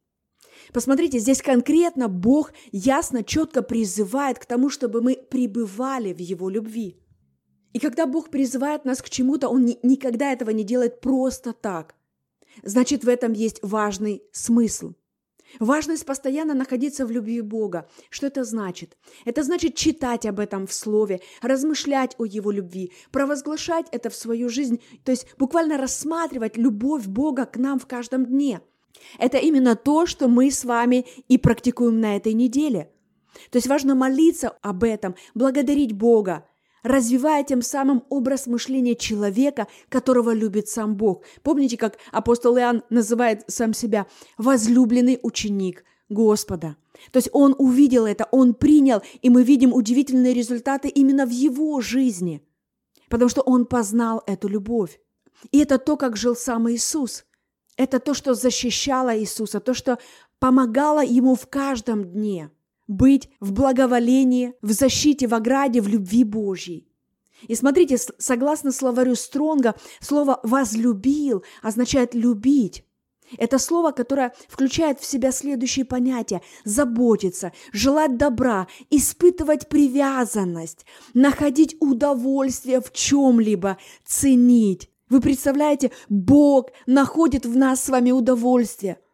Посмотрите, 0.73 1.17
здесь 1.17 1.41
конкретно 1.41 2.07
Бог 2.07 2.53
ясно, 2.71 3.23
четко 3.23 3.63
призывает 3.63 4.37
к 4.37 4.45
тому, 4.45 4.69
чтобы 4.69 5.01
мы 5.01 5.15
пребывали 5.15 6.13
в 6.13 6.19
Его 6.19 6.49
любви. 6.49 7.01
И 7.73 7.79
когда 7.79 8.05
Бог 8.05 8.29
призывает 8.29 8.85
нас 8.85 9.01
к 9.01 9.09
чему-то, 9.09 9.49
Он 9.49 9.65
никогда 9.81 10.31
этого 10.31 10.51
не 10.51 10.63
делает 10.63 11.01
просто 11.01 11.51
так 11.51 11.95
значит, 12.63 13.03
в 13.03 13.09
этом 13.09 13.33
есть 13.33 13.59
важный 13.61 14.23
смысл. 14.31 14.93
Важность 15.59 16.05
постоянно 16.05 16.53
находиться 16.53 17.05
в 17.05 17.11
любви 17.11 17.41
Бога. 17.41 17.89
Что 18.09 18.27
это 18.27 18.43
значит? 18.43 18.97
Это 19.25 19.43
значит 19.43 19.75
читать 19.75 20.25
об 20.25 20.39
этом 20.39 20.67
в 20.67 20.73
Слове, 20.73 21.21
размышлять 21.41 22.15
о 22.19 22.25
Его 22.25 22.51
любви, 22.51 22.91
провозглашать 23.11 23.87
это 23.91 24.09
в 24.09 24.15
свою 24.15 24.49
жизнь, 24.49 24.81
то 25.03 25.11
есть 25.11 25.27
буквально 25.37 25.77
рассматривать 25.77 26.57
любовь 26.57 27.07
Бога 27.07 27.45
к 27.45 27.57
нам 27.57 27.79
в 27.79 27.87
каждом 27.87 28.25
дне. 28.25 28.61
Это 29.17 29.37
именно 29.37 29.75
то, 29.75 30.05
что 30.05 30.27
мы 30.27 30.51
с 30.51 30.65
вами 30.65 31.05
и 31.27 31.37
практикуем 31.37 31.99
на 31.99 32.15
этой 32.15 32.33
неделе. 32.33 32.91
То 33.51 33.57
есть 33.57 33.67
важно 33.67 33.95
молиться 33.95 34.49
об 34.61 34.83
этом, 34.83 35.15
благодарить 35.33 35.93
Бога, 35.93 36.45
развивая 36.83 37.43
тем 37.43 37.61
самым 37.61 38.03
образ 38.09 38.47
мышления 38.47 38.95
человека, 38.95 39.67
которого 39.89 40.33
любит 40.33 40.67
сам 40.67 40.95
Бог. 40.95 41.23
Помните, 41.43 41.77
как 41.77 41.97
апостол 42.11 42.57
Иоанн 42.57 42.83
называет 42.89 43.43
сам 43.47 43.73
себя 43.73 44.07
«возлюбленный 44.37 45.19
ученик 45.21 45.83
Господа». 46.09 46.75
То 47.11 47.17
есть 47.17 47.29
он 47.31 47.55
увидел 47.57 48.05
это, 48.05 48.27
он 48.31 48.53
принял, 48.53 49.01
и 49.21 49.29
мы 49.29 49.43
видим 49.43 49.73
удивительные 49.73 50.33
результаты 50.33 50.89
именно 50.89 51.25
в 51.25 51.29
его 51.29 51.79
жизни, 51.79 52.43
потому 53.09 53.29
что 53.29 53.41
он 53.41 53.65
познал 53.65 54.21
эту 54.27 54.47
любовь. 54.47 54.99
И 55.51 55.59
это 55.59 55.77
то, 55.77 55.95
как 55.95 56.17
жил 56.17 56.35
сам 56.35 56.69
Иисус. 56.69 57.25
Это 57.77 57.99
то, 58.01 58.13
что 58.13 58.33
защищало 58.33 59.17
Иисуса, 59.17 59.61
то, 59.61 59.73
что 59.73 59.99
помогало 60.39 61.03
ему 61.03 61.35
в 61.35 61.47
каждом 61.47 62.03
дне– 62.03 62.51
быть 62.89 63.29
в 63.39 63.53
благоволении, 63.53 64.53
в 64.61 64.71
защите, 64.71 65.27
в 65.27 65.33
ограде, 65.33 65.79
в 65.79 65.87
любви 65.87 66.25
Божьей. 66.25 66.89
И 67.47 67.55
смотрите, 67.55 67.97
согласно 68.17 68.73
словарю 68.73 69.15
Стронга, 69.15 69.75
слово 70.01 70.41
«возлюбил» 70.43 71.45
означает 71.61 72.13
«любить». 72.13 72.83
Это 73.37 73.59
слово, 73.59 73.91
которое 73.91 74.33
включает 74.49 74.99
в 74.99 75.05
себя 75.05 75.31
следующие 75.31 75.85
понятия– 75.85 76.41
заботиться, 76.65 77.53
желать 77.71 78.17
добра, 78.17 78.67
испытывать 78.89 79.69
привязанность, 79.69 80.83
находить 81.13 81.77
удовольствие 81.79 82.81
в 82.81 82.91
чем-либо, 82.91 83.77
ценить. 84.03 84.89
Вы 85.09 85.21
представляете, 85.21 85.91
Бог 86.09 86.71
находит 86.87 87.45
в 87.45 87.55
нас 87.55 87.83
с 87.83 87.89
вами 87.89 88.09
удовольствие– 88.11 88.97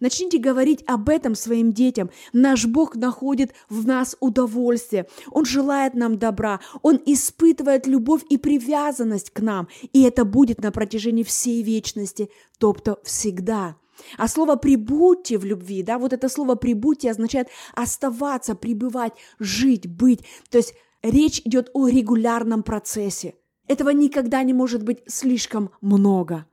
Начните 0.00 0.38
говорить 0.38 0.82
об 0.86 1.08
этом 1.08 1.34
своим 1.34 1.72
детям. 1.72 2.10
Наш 2.32 2.66
Бог 2.66 2.96
находит 2.96 3.52
в 3.68 3.86
нас 3.86 4.16
удовольствие. 4.20 5.06
Он 5.30 5.44
желает 5.44 5.94
нам 5.94 6.18
добра. 6.18 6.60
Он 6.82 7.00
испытывает 7.06 7.86
любовь 7.86 8.22
и 8.28 8.38
привязанность 8.38 9.30
к 9.30 9.40
нам. 9.40 9.68
И 9.92 10.02
это 10.02 10.24
будет 10.24 10.62
на 10.62 10.72
протяжении 10.72 11.22
всей 11.22 11.62
вечности, 11.62 12.30
тобто 12.58 12.98
всегда. 13.04 13.76
А 14.18 14.28
слово 14.28 14.56
«прибудьте» 14.56 15.38
в 15.38 15.44
любви, 15.44 15.82
да, 15.82 15.98
вот 15.98 16.12
это 16.12 16.28
слово 16.28 16.54
«прибудьте» 16.54 17.10
означает 17.10 17.48
оставаться, 17.74 18.54
пребывать, 18.54 19.12
жить, 19.38 19.86
быть. 19.86 20.20
То 20.50 20.58
есть 20.58 20.74
речь 21.02 21.40
идет 21.44 21.70
о 21.72 21.88
регулярном 21.88 22.62
процессе. 22.62 23.34
Этого 23.68 23.90
никогда 23.90 24.42
не 24.42 24.52
может 24.52 24.82
быть 24.82 25.02
слишком 25.06 25.70
много. 25.80 26.46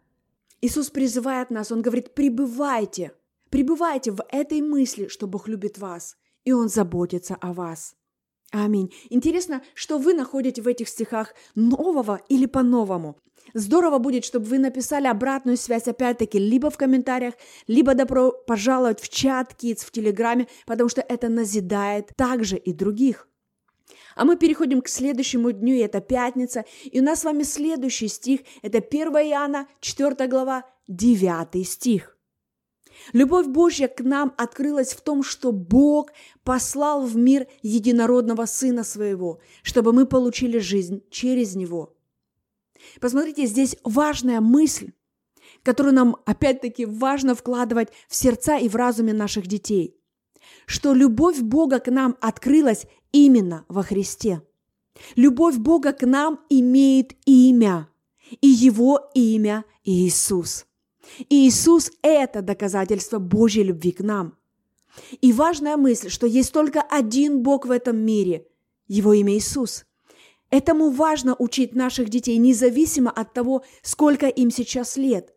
Иисус 0.62 0.90
призывает 0.90 1.50
нас, 1.50 1.72
Он 1.72 1.82
говорит, 1.82 2.14
пребывайте, 2.16 3.12
пребывайте 3.54 4.10
в 4.10 4.24
этой 4.30 4.62
мысли, 4.62 5.08
что 5.10 5.28
Бог 5.28 5.48
любит 5.48 5.78
вас, 5.78 6.18
и 6.44 6.52
Он 6.52 6.70
заботится 6.70 7.38
о 7.40 7.54
вас. 7.54 7.94
Аминь. 8.52 8.92
Интересно, 9.12 9.62
что 9.76 10.00
вы 10.00 10.16
находите 10.16 10.64
в 10.64 10.68
этих 10.68 10.90
стихах 10.90 11.36
нового 11.54 12.20
или 12.30 12.48
по-новому. 12.48 13.20
Здорово 13.54 14.00
будет, 14.00 14.26
чтобы 14.26 14.48
вы 14.48 14.58
написали 14.58 15.06
обратную 15.06 15.58
связь, 15.58 15.88
опять-таки, 15.88 16.40
либо 16.40 16.72
в 16.72 16.78
комментариях, 16.78 17.36
либо 17.68 17.94
добро 17.94 18.32
пожаловать 18.32 19.00
в 19.00 19.10
чат 19.10 19.54
Kids 19.62 19.86
в 19.86 19.92
Телеграме, 19.92 20.48
потому 20.66 20.90
что 20.90 21.02
это 21.02 21.30
назидает 21.30 22.10
также 22.18 22.58
и 22.58 22.74
других. 22.74 23.28
А 24.16 24.26
мы 24.26 24.36
переходим 24.36 24.82
к 24.82 24.88
следующему 24.88 25.52
дню, 25.52 25.76
и 25.76 25.86
это 25.86 26.02
пятница. 26.02 26.66
И 26.86 27.00
у 27.00 27.04
нас 27.04 27.20
с 27.20 27.24
вами 27.24 27.44
следующий 27.44 28.08
стих, 28.08 28.40
это 28.64 28.80
1 28.80 29.10
Иоанна, 29.10 29.68
4 29.80 30.28
глава, 30.28 30.64
9 30.88 31.68
стих. 31.68 32.13
Любовь 33.12 33.48
Божья 33.48 33.88
к 33.88 34.02
нам 34.02 34.34
открылась 34.38 34.94
в 34.94 35.02
том, 35.02 35.24
что 35.24 35.52
Бог 35.52 36.12
послал 36.44 37.06
в 37.06 37.16
мир 37.16 37.48
единородного 37.62 38.46
Сына 38.46 38.84
Своего, 38.84 39.40
чтобы 39.62 39.94
мы 39.94 40.06
получили 40.06 40.60
жизнь 40.60 41.04
через 41.10 41.56
Него. 41.56 41.96
Посмотрите, 43.00 43.46
здесь 43.46 43.78
важная 43.84 44.42
мысль, 44.42 44.92
которую 45.64 45.96
нам 45.96 46.18
опять-таки 46.26 46.86
важно 46.86 47.36
вкладывать 47.36 47.90
в 48.08 48.16
сердца 48.16 48.58
и 48.58 48.70
в 48.70 48.76
разуме 48.76 49.14
наших 49.14 49.48
детей, 49.48 49.96
что 50.66 50.94
любовь 50.94 51.40
Бога 51.40 51.80
к 51.80 51.90
нам 51.92 52.18
открылась 52.22 52.86
именно 53.12 53.66
во 53.68 53.84
Христе. 53.84 54.42
Любовь 55.16 55.58
Бога 55.58 55.94
к 55.94 56.06
нам 56.06 56.40
имеет 56.50 57.16
имя, 57.26 57.90
и 58.42 58.48
его 58.48 59.10
имя 59.14 59.66
Иисус. 59.84 60.66
И 61.30 61.48
Иисус– 61.48 61.92
это 62.02 62.42
доказательство 62.42 63.20
Божьей 63.20 63.64
любви 63.64 63.92
к 63.92 64.00
нам. 64.02 64.38
И 65.22 65.34
важная 65.34 65.78
мысль, 65.78 66.10
что 66.10 66.28
есть 66.28 66.54
только 66.54 66.82
один 66.82 67.42
Бог 67.42 67.66
в 67.66 67.72
этом 67.72 67.98
мире, 67.98 68.48
его 68.88 69.14
имя 69.14 69.36
Иисус. 69.36 69.86
Этому 70.50 70.90
важно 70.90 71.36
учить 71.38 71.74
наших 71.74 72.10
детей, 72.10 72.38
независимо 72.38 73.10
от 73.10 73.34
того, 73.34 73.64
сколько 73.82 74.28
им 74.28 74.52
сейчас 74.52 74.98
лет, 74.98 75.34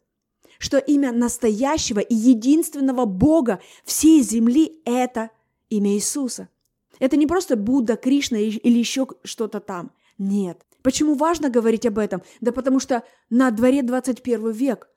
что 0.58 0.78
имя 0.78 1.12
настоящего 1.12 2.00
и 2.00 2.14
единственного 2.14 3.06
Бога 3.06 3.60
всей 3.84 4.20
земли– 4.22 4.80
это 4.84 5.30
имя 5.70 5.94
Иисуса– 5.94 6.48
это 6.98 7.16
не 7.16 7.26
просто 7.26 7.56
Будда, 7.56 7.96
Кришна 7.96 8.38
или 8.38 8.78
еще 8.78 9.06
что-то 9.24 9.60
там. 9.60 9.92
Нет. 10.18 10.62
Почему 10.82 11.14
важно 11.14 11.50
говорить 11.50 11.86
об 11.86 11.98
этом? 11.98 12.22
Да 12.40 12.52
потому 12.52 12.80
что 12.80 13.02
на 13.28 13.50
дворе 13.50 13.82
21 13.82 14.50
век. 14.52 14.88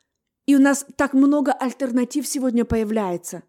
И 0.49 0.55
у 0.55 0.59
нас 0.59 0.83
так 0.95 1.13
много 1.13 1.51
альтернатив 1.51 2.27
сегодня 2.27 2.65
появляется. 2.65 3.43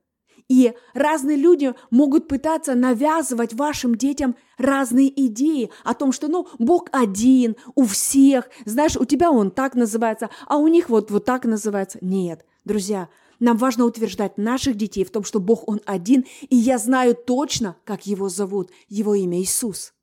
И 0.51 0.75
разные 0.93 1.39
люди 1.39 1.73
могут 1.91 2.29
пытаться 2.29 2.75
навязывать 2.75 3.55
вашим 3.55 3.95
детям 3.95 4.37
разные 4.59 5.09
идеи 5.29 5.71
о 5.83 5.95
том, 5.95 6.13
что, 6.13 6.29
ну, 6.29 6.47
Бог 6.59 6.91
один, 6.93 7.57
у 7.75 7.87
всех, 7.87 8.51
знаешь, 8.67 8.99
у 8.99 9.07
тебя 9.07 9.31
он 9.31 9.51
так 9.51 9.75
называется, 9.75 10.29
а 10.47 10.59
у 10.59 10.69
них 10.69 10.91
вот, 10.91 11.11
вот 11.11 11.25
так 11.25 11.47
называется. 11.47 11.97
Нет, 12.03 12.45
друзья, 12.67 13.09
нам 13.39 13.57
важно 13.57 13.87
утверждать 13.87 14.37
наших 14.37 14.77
детей 14.77 15.07
в 15.07 15.11
том, 15.11 15.25
что 15.25 15.41
Бог 15.41 15.67
Он 15.67 15.81
один, 15.87 16.27
и 16.51 16.57
я 16.57 16.77
знаю 16.77 17.15
точно, 17.15 17.77
как 17.85 18.05
Его 18.05 18.29
зовут. 18.29 18.73
Его 18.91 19.15
имя 19.15 19.41
Иисус. 19.41 19.95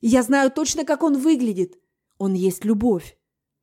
я 0.00 0.24
знаю 0.24 0.50
точно, 0.50 0.84
как 0.84 1.04
Он 1.04 1.16
выглядит. 1.16 1.78
Он 2.18 2.34
есть 2.34 2.64
любовь. 2.64 3.16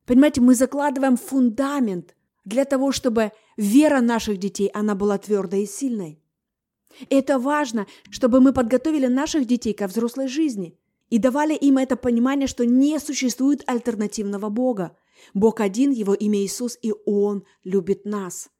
Понимаете, 0.06 0.40
мы 0.40 0.54
закладываем 0.54 1.18
фундамент 1.18 2.14
для 2.48 2.64
того, 2.64 2.92
чтобы 2.92 3.32
вера 3.56 4.00
наших 4.00 4.38
детей, 4.38 4.70
она 4.72 4.94
была 4.94 5.18
твердой 5.18 5.64
и 5.64 5.66
сильной. 5.66 6.22
это 7.10 7.38
важно, 7.38 7.86
чтобы 8.10 8.40
мы 8.40 8.52
подготовили 8.52 9.06
наших 9.06 9.46
детей 9.46 9.74
ко 9.74 9.86
взрослой 9.86 10.28
жизни 10.28 10.78
и 11.10 11.18
давали 11.18 11.54
им 11.54 11.76
это 11.78 11.96
понимание, 11.96 12.46
что 12.48 12.64
не 12.64 12.98
существует 12.98 13.62
альтернативного 13.66 14.48
Бога. 14.48 14.96
Бог 15.34 15.60
один, 15.60 15.90
Его 15.90 16.14
имя 16.14 16.38
Иисус, 16.38 16.78
и 16.80 16.92
Он 17.04 17.44
любит 17.64 18.04
нас. 18.04 18.50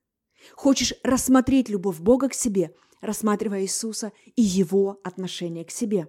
Хочешь 0.54 0.94
рассмотреть 1.02 1.68
любовь 1.68 1.98
Бога 1.98 2.28
к 2.28 2.34
себе, 2.34 2.74
рассматривая 3.00 3.62
Иисуса 3.62 4.12
и 4.36 4.42
Его 4.42 5.00
отношение 5.02 5.64
к 5.64 5.70
себе. 5.70 6.08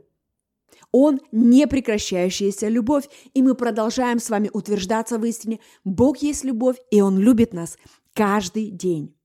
Он– 0.91 1.19
непрекращающаяся 1.32 2.67
любовь, 2.67 3.10
и 3.34 3.41
мы 3.41 3.55
продолжаем 3.55 4.19
с 4.19 4.29
вами 4.29 4.49
утверждаться 4.53 5.17
в 5.17 5.25
истине. 5.25 5.60
Бог 5.84 6.17
есть 6.17 6.43
любовь, 6.43 6.77
и 6.91 7.01
Он 7.01 7.17
любит 7.17 7.53
нас 7.53 7.77
каждый 8.13 8.71
день. 8.71 9.15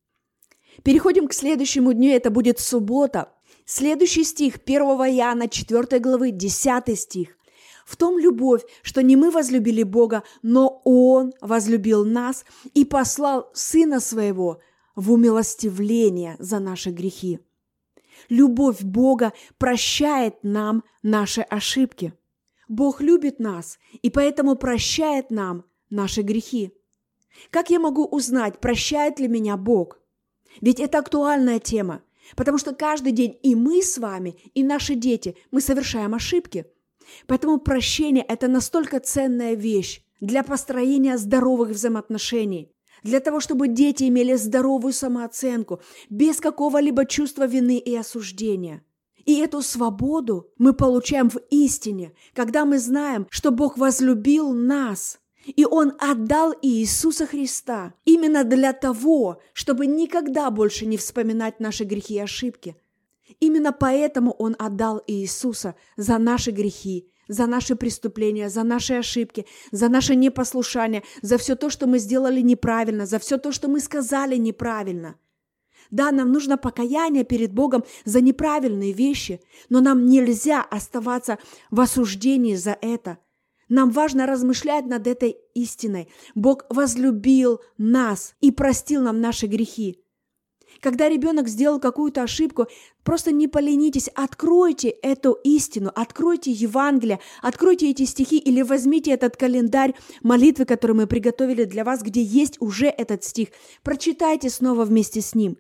Переходим 0.82 1.28
к 1.28 1.34
следующему 1.34 1.92
дню, 1.92 2.10
это 2.10 2.30
будет 2.30 2.58
суббота. 2.58 3.32
Следующий 3.64 4.24
стих 4.24 4.56
1 4.64 4.82
Иоанна 4.82 5.48
4 5.48 5.98
главы, 6.00 6.30
10 6.30 6.98
стих. 6.98 7.36
В 7.86 7.96
том 7.96 8.18
любовь, 8.18 8.62
что 8.82 9.02
не 9.02 9.16
мы 9.16 9.30
возлюбили 9.30 9.82
Бога, 9.82 10.22
но 10.42 10.80
Он 10.84 11.32
возлюбил 11.40 12.04
нас 12.04 12.44
и 12.74 12.84
послал 12.84 13.50
Сына 13.54 14.00
Своего– 14.00 14.60
в 14.96 15.12
умилостивление 15.12 16.36
за 16.38 16.58
наши 16.58 16.90
грехи. 16.90 17.40
Любовь 18.28 18.82
Бога 18.82 19.32
прощает 19.58 20.42
нам 20.42 20.84
наши 21.02 21.42
ошибки. 21.42 22.14
Бог 22.68 23.00
любит 23.00 23.40
нас 23.40 23.78
и 24.02 24.10
поэтому 24.10 24.56
прощает 24.56 25.30
нам 25.30 25.64
наши 25.90 26.22
грехи. 26.22 26.72
Как 27.50 27.70
я 27.70 27.80
могу 27.80 28.04
узнать, 28.04 28.60
прощает 28.60 29.18
ли 29.18 29.28
меня 29.28 29.56
Бог? 29.56 29.98
Ведь 30.60 30.80
это 30.80 30.98
актуальная 30.98 31.58
тема, 31.58 32.02
потому 32.36 32.58
что 32.58 32.74
каждый 32.74 33.12
день 33.12 33.38
и 33.42 33.54
мы 33.54 33.82
с 33.82 33.98
вами, 33.98 34.36
и 34.54 34.62
наши 34.62 34.94
дети, 34.94 35.36
мы 35.50 35.60
совершаем 35.60 36.14
ошибки. 36.14 36.66
Поэтому 37.26 37.58
прощение– 37.58 38.24
это 38.28 38.48
настолько 38.48 39.00
ценная 39.00 39.54
вещь 39.54 40.02
для 40.20 40.42
построения 40.42 41.18
здоровых 41.18 41.70
взаимоотношений 41.70 42.73
для 43.04 43.20
того, 43.20 43.38
чтобы 43.38 43.68
дети 43.68 44.08
имели 44.08 44.34
здоровую 44.34 44.92
самооценку, 44.92 45.80
без 46.10 46.40
какого-либо 46.40 47.06
чувства 47.06 47.46
вины 47.46 47.78
и 47.78 47.94
осуждения. 47.94 48.82
И 49.24 49.38
эту 49.38 49.62
свободу 49.62 50.50
мы 50.58 50.72
получаем 50.72 51.30
в 51.30 51.38
истине, 51.50 52.12
когда 52.34 52.64
мы 52.64 52.78
знаем, 52.78 53.26
что 53.30 53.52
Бог 53.52 53.78
возлюбил 53.78 54.52
нас, 54.52 55.20
и 55.46 55.64
Он 55.64 55.92
отдал 55.98 56.54
Иисуса 56.62 57.26
Христа 57.26 57.94
именно 58.04 58.44
для 58.44 58.72
того, 58.72 59.40
чтобы 59.52 59.86
никогда 59.86 60.50
больше 60.50 60.86
не 60.86 60.96
вспоминать 60.96 61.60
наши 61.60 61.84
грехи 61.84 62.14
и 62.14 62.20
ошибки. 62.20 62.76
Именно 63.40 63.72
поэтому 63.72 64.32
Он 64.32 64.56
отдал 64.58 65.02
Иисуса 65.06 65.74
за 65.96 66.18
наши 66.18 66.50
грехи 66.50 67.10
за 67.28 67.46
наши 67.46 67.76
преступления, 67.76 68.48
за 68.48 68.62
наши 68.62 68.94
ошибки, 68.94 69.46
за 69.72 69.88
наше 69.88 70.14
непослушание, 70.16 71.02
за 71.22 71.38
все 71.38 71.56
то, 71.56 71.70
что 71.70 71.86
мы 71.86 71.98
сделали 71.98 72.40
неправильно, 72.40 73.06
за 73.06 73.18
все 73.18 73.38
то, 73.38 73.52
что 73.52 73.68
мы 73.68 73.80
сказали 73.80 74.36
неправильно. 74.36 75.16
Да, 75.90 76.10
нам 76.10 76.32
нужно 76.32 76.56
покаяние 76.56 77.24
перед 77.24 77.52
Богом 77.52 77.84
за 78.04 78.20
неправильные 78.20 78.92
вещи, 78.92 79.40
но 79.68 79.80
нам 79.80 80.06
нельзя 80.06 80.62
оставаться 80.62 81.38
в 81.70 81.80
осуждении 81.80 82.54
за 82.54 82.76
это. 82.80 83.18
Нам 83.68 83.90
важно 83.90 84.26
размышлять 84.26 84.86
над 84.86 85.06
этой 85.06 85.36
истиной. 85.54 86.08
Бог 86.34 86.64
возлюбил 86.68 87.60
нас 87.78 88.34
и 88.40 88.50
простил 88.50 89.02
нам 89.02 89.20
наши 89.20 89.46
грехи. 89.46 90.03
Когда 90.80 91.08
ребенок 91.08 91.48
сделал 91.48 91.78
какую-то 91.80 92.22
ошибку, 92.22 92.66
просто 93.02 93.32
не 93.32 93.48
поленитесь, 93.48 94.08
откройте 94.14 94.88
эту 94.88 95.32
истину, 95.44 95.90
откройте 95.94 96.50
Евангелие, 96.50 97.20
откройте 97.42 97.90
эти 97.90 98.04
стихи 98.04 98.38
или 98.38 98.62
возьмите 98.62 99.12
этот 99.12 99.36
календарь 99.36 99.94
молитвы, 100.22 100.64
который 100.64 100.96
мы 100.96 101.06
приготовили 101.06 101.64
для 101.64 101.84
вас, 101.84 102.02
где 102.02 102.22
есть 102.22 102.60
уже 102.60 102.86
этот 102.86 103.24
стих. 103.24 103.48
Прочитайте 103.82 104.50
снова 104.50 104.84
вместе 104.84 105.20
с 105.20 105.34
ним 105.34 105.56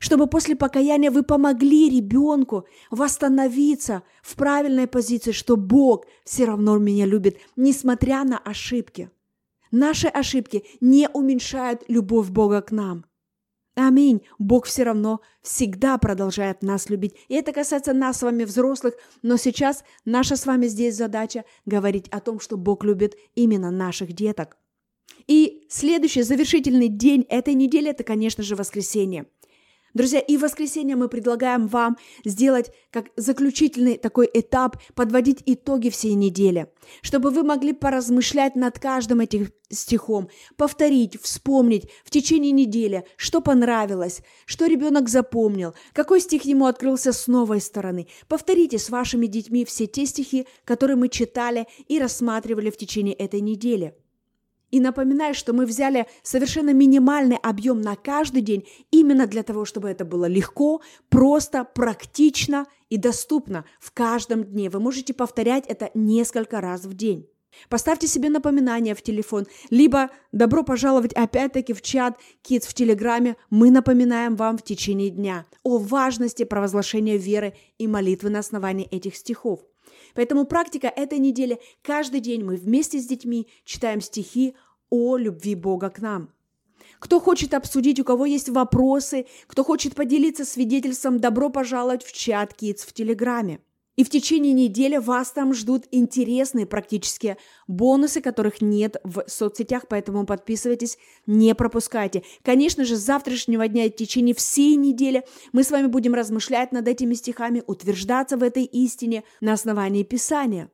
чтобы 0.00 0.26
после 0.26 0.54
покаяния 0.54 1.10
вы 1.10 1.22
помогли 1.22 1.88
ребенку 1.88 2.66
восстановиться 2.90 4.02
в 4.22 4.34
правильной 4.36 4.86
позиции, 4.86 5.32
что 5.32 5.56
Бог 5.56 6.04
все 6.24 6.44
равно 6.44 6.76
меня 6.76 7.06
любит, 7.06 7.38
несмотря 7.56 8.24
на 8.24 8.36
ошибки. 8.36 9.10
Наши 9.70 10.08
ошибки 10.08 10.64
не 10.80 11.08
уменьшают 11.08 11.84
любовь 11.88 12.28
Бога 12.28 12.60
к 12.60 12.70
нам– 12.70 13.06
Аминь. 13.74 14.22
Бог 14.38 14.66
все 14.66 14.84
равно 14.84 15.20
всегда 15.42 15.98
продолжает 15.98 16.62
нас 16.62 16.88
любить. 16.88 17.14
И 17.28 17.34
это 17.34 17.52
касается 17.52 17.92
нас 17.92 18.18
с 18.18 18.22
вами, 18.22 18.44
взрослых. 18.44 18.94
Но 19.22 19.36
сейчас 19.36 19.84
наша 20.04 20.36
с 20.36 20.46
вами 20.46 20.66
здесь 20.66 20.96
задача 20.96 21.44
говорить 21.66 22.08
о 22.08 22.20
том, 22.20 22.38
что 22.38 22.56
Бог 22.56 22.84
любит 22.84 23.16
именно 23.34 23.70
наших 23.72 24.12
деток. 24.12 24.56
И 25.26 25.64
следующий 25.68 26.22
завершительный 26.22 26.88
день 26.88 27.26
этой 27.28 27.54
недели– 27.54 27.90
это, 27.90 28.04
конечно 28.04 28.44
же, 28.44 28.56
воскресенье. 28.56 29.26
Друзья, 29.94 30.18
и 30.18 30.36
в 30.36 30.40
воскресенье 30.40 30.96
мы 30.96 31.08
предлагаем 31.08 31.68
вам 31.68 31.96
сделать 32.24 32.72
как 32.90 33.10
заключительный 33.16 33.96
такой 33.96 34.28
этап, 34.34 34.76
подводить 34.94 35.40
итоги 35.46 35.88
всей 35.88 36.14
недели, 36.14 36.66
чтобы 37.00 37.30
вы 37.30 37.44
могли 37.44 37.72
поразмышлять 37.72 38.56
над 38.56 38.80
каждым 38.80 39.20
этим 39.20 39.52
стихом, 39.70 40.28
повторить, 40.56 41.20
вспомнить 41.22 41.88
в 42.04 42.10
течение 42.10 42.50
недели, 42.50 43.04
что 43.16 43.40
понравилось, 43.40 44.22
что 44.46 44.66
ребенок 44.66 45.08
запомнил, 45.08 45.74
какой 45.92 46.20
стих 46.20 46.42
ему 46.42 46.66
открылся 46.66 47.12
с 47.12 47.28
новой 47.28 47.60
стороны. 47.60 48.08
Повторите 48.26 48.78
с 48.80 48.90
вашими 48.90 49.26
детьми 49.26 49.64
все 49.64 49.86
те 49.86 50.06
стихи, 50.06 50.48
которые 50.64 50.96
мы 50.96 51.08
читали 51.08 51.66
и 51.86 52.00
рассматривали 52.00 52.70
в 52.70 52.76
течение 52.76 53.14
этой 53.14 53.40
недели. 53.40 53.94
И 54.74 54.80
напоминаю, 54.80 55.34
что 55.34 55.52
мы 55.52 55.66
взяли 55.66 56.08
совершенно 56.24 56.70
минимальный 56.70 57.36
объем 57.36 57.80
на 57.80 57.94
каждый 57.94 58.42
день 58.42 58.66
именно 58.90 59.28
для 59.28 59.44
того, 59.44 59.64
чтобы 59.64 59.88
это 59.88 60.04
было 60.04 60.24
легко, 60.24 60.82
просто, 61.10 61.62
практично 61.62 62.66
и 62.90 62.96
доступно 62.96 63.66
в 63.78 63.92
каждом 63.92 64.42
дне. 64.42 64.68
Вы 64.70 64.80
можете 64.80 65.14
повторять 65.14 65.64
это 65.68 65.92
несколько 65.94 66.60
раз 66.60 66.86
в 66.86 66.94
день. 66.94 67.30
Поставьте 67.68 68.08
себе 68.08 68.30
напоминание 68.30 68.96
в 68.96 69.02
телефон, 69.02 69.46
либо 69.70 70.10
добро 70.32 70.64
пожаловать 70.64 71.12
опять-таки 71.12 71.72
в 71.72 71.80
чат 71.80 72.18
Kids 72.42 72.66
в 72.66 72.74
Телеграме. 72.74 73.36
Мы 73.50 73.70
напоминаем 73.70 74.34
вам 74.34 74.58
в 74.58 74.64
течение 74.64 75.10
дня 75.10 75.46
о 75.62 75.78
важности 75.78 76.42
провозглашения 76.42 77.16
веры 77.16 77.54
и 77.78 77.86
молитвы 77.86 78.30
на 78.30 78.40
основании 78.40 78.88
этих 78.88 79.14
стихов. 79.14 79.60
Поэтому 80.14 80.44
практика 80.46 80.86
этой 80.88 81.18
недели– 81.18 81.60
каждый 81.82 82.20
день 82.20 82.44
мы 82.44 82.56
вместе 82.56 82.98
с 82.98 83.06
детьми 83.06 83.48
читаем 83.64 84.00
стихи 84.00 84.54
о 84.90 85.16
любви 85.16 85.54
Бога 85.54 85.90
к 85.90 86.00
нам. 86.00 86.30
Кто 86.98 87.20
хочет 87.20 87.54
обсудить, 87.54 88.00
у 88.00 88.04
кого 88.04 88.24
есть 88.24 88.48
вопросы, 88.48 89.26
кто 89.46 89.64
хочет 89.64 89.94
поделиться 89.94 90.44
свидетельством, 90.44 91.18
добро 91.18 91.50
пожаловать 91.50 92.04
в 92.04 92.12
чат 92.12 92.52
Kids 92.52 92.86
в 92.86 92.92
Телеграме. 92.92 93.60
И 93.96 94.02
в 94.02 94.10
течение 94.10 94.52
недели 94.52 94.96
вас 94.96 95.30
там 95.30 95.54
ждут 95.54 95.84
интересные 95.90 96.66
практические 96.66 97.36
бонусы, 97.68 98.20
которых 98.20 98.60
нет 98.60 98.96
в 99.04 99.24
соцсетях, 99.28 99.84
поэтому 99.88 100.26
подписывайтесь, 100.26 100.98
не 101.26 101.54
пропускайте. 101.54 102.24
Конечно 102.42 102.84
же, 102.84 102.96
с 102.96 103.00
завтрашнего 103.00 103.68
дня 103.68 103.84
и 103.84 103.90
в 103.90 103.96
течение 103.96 104.34
всей 104.34 104.74
недели 104.76 105.24
мы 105.52 105.62
с 105.62 105.70
вами 105.70 105.86
будем 105.86 106.14
размышлять 106.14 106.72
над 106.72 106.88
этими 106.88 107.14
стихами, 107.14 107.62
утверждаться 107.66 108.36
в 108.36 108.42
этой 108.42 108.64
истине 108.64 109.22
на 109.40 109.52
основании 109.52 110.02
Писания. 110.02 110.70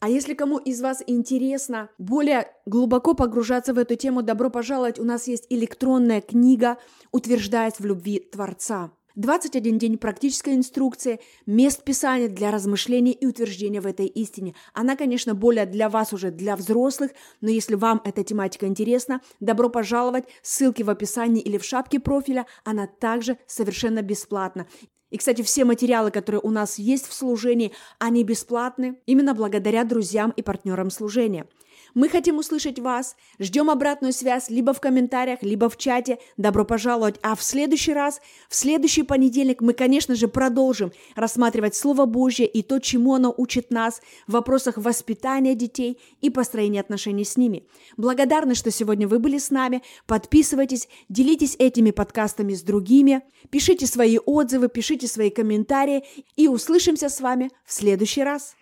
А 0.00 0.10
если 0.10 0.34
кому 0.34 0.58
из 0.58 0.82
вас 0.82 1.02
интересно 1.06 1.88
более 1.96 2.52
глубоко 2.66 3.14
погружаться 3.14 3.72
в 3.72 3.78
эту 3.78 3.96
тему, 3.96 4.22
добро 4.22 4.50
пожаловать, 4.50 4.98
у 4.98 5.04
нас 5.04 5.28
есть 5.28 5.46
электронная 5.48 6.20
книга 6.20 6.76
«Утверждаясь 7.10 7.78
в 7.78 7.86
любви 7.86 8.18
Творца». 8.18 8.92
21 9.16 9.78
день 9.78 9.96
практической 9.96 10.54
инструкции, 10.54 11.20
мест 11.46 11.84
писания 11.84 12.28
для 12.28 12.50
размышлений 12.50 13.12
и 13.12 13.26
утверждения 13.26 13.80
в 13.80 13.86
этой 13.86 14.06
истине. 14.06 14.54
Она, 14.72 14.96
конечно, 14.96 15.34
более 15.34 15.66
для 15.66 15.88
вас 15.88 16.12
уже, 16.12 16.30
для 16.30 16.56
взрослых, 16.56 17.12
но 17.40 17.48
если 17.48 17.76
вам 17.76 18.00
эта 18.04 18.24
тематика 18.24 18.66
интересна, 18.66 19.20
добро 19.38 19.68
пожаловать. 19.70 20.24
Ссылки 20.42 20.82
в 20.82 20.90
описании 20.90 21.42
или 21.42 21.58
в 21.58 21.64
шапке 21.64 22.00
профиля. 22.00 22.46
Она 22.64 22.88
также 22.88 23.38
совершенно 23.46 24.02
бесплатна. 24.02 24.66
И, 25.10 25.16
кстати, 25.16 25.42
все 25.42 25.64
материалы, 25.64 26.10
которые 26.10 26.40
у 26.40 26.50
нас 26.50 26.78
есть 26.78 27.06
в 27.06 27.12
служении, 27.12 27.72
они 27.98 28.24
бесплатны 28.24 28.98
именно 29.06 29.34
благодаря 29.34 29.84
друзьям 29.84 30.32
и 30.36 30.42
партнерам 30.42 30.90
служения. 30.90 31.46
Мы 31.94 32.08
хотим 32.08 32.38
услышать 32.38 32.80
вас. 32.80 33.16
Ждем 33.38 33.70
обратную 33.70 34.12
связь 34.12 34.50
либо 34.50 34.72
в 34.72 34.80
комментариях, 34.80 35.42
либо 35.42 35.68
в 35.68 35.76
чате. 35.76 36.18
Добро 36.36 36.64
пожаловать. 36.64 37.20
А 37.22 37.36
в 37.36 37.42
следующий 37.42 37.92
раз, 37.92 38.20
в 38.48 38.56
следующий 38.56 39.04
понедельник 39.04 39.60
мы, 39.60 39.74
конечно 39.74 40.16
же, 40.16 40.26
продолжим 40.26 40.92
рассматривать 41.14 41.76
Слово 41.76 42.06
Божье 42.06 42.46
и 42.46 42.62
то, 42.62 42.80
чему 42.80 43.14
оно 43.14 43.32
учит 43.36 43.70
нас 43.70 44.00
в 44.26 44.32
вопросах 44.32 44.76
воспитания 44.76 45.54
детей 45.54 46.00
и 46.20 46.30
построения 46.30 46.80
отношений 46.80 47.24
с 47.24 47.36
ними. 47.36 47.68
Благодарны, 47.96 48.56
что 48.56 48.72
сегодня 48.72 49.06
вы 49.06 49.20
были 49.20 49.38
с 49.38 49.50
нами. 49.50 49.82
Подписывайтесь, 50.06 50.88
делитесь 51.08 51.54
этими 51.60 51.92
подкастами 51.92 52.54
с 52.54 52.62
другими, 52.62 53.22
пишите 53.50 53.86
свои 53.86 54.18
отзывы, 54.18 54.68
пишите 55.04 55.08
свои 55.08 55.30
комментарии 55.30 56.04
и 56.36 56.48
услышимся 56.48 57.08
с 57.08 57.20
вами 57.20 57.50
в 57.64 57.72
следующий 57.72 58.24
раз. 58.24 58.56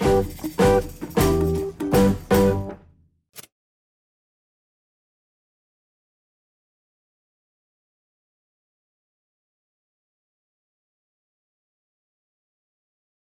thank 0.00 1.16
you 1.16 1.17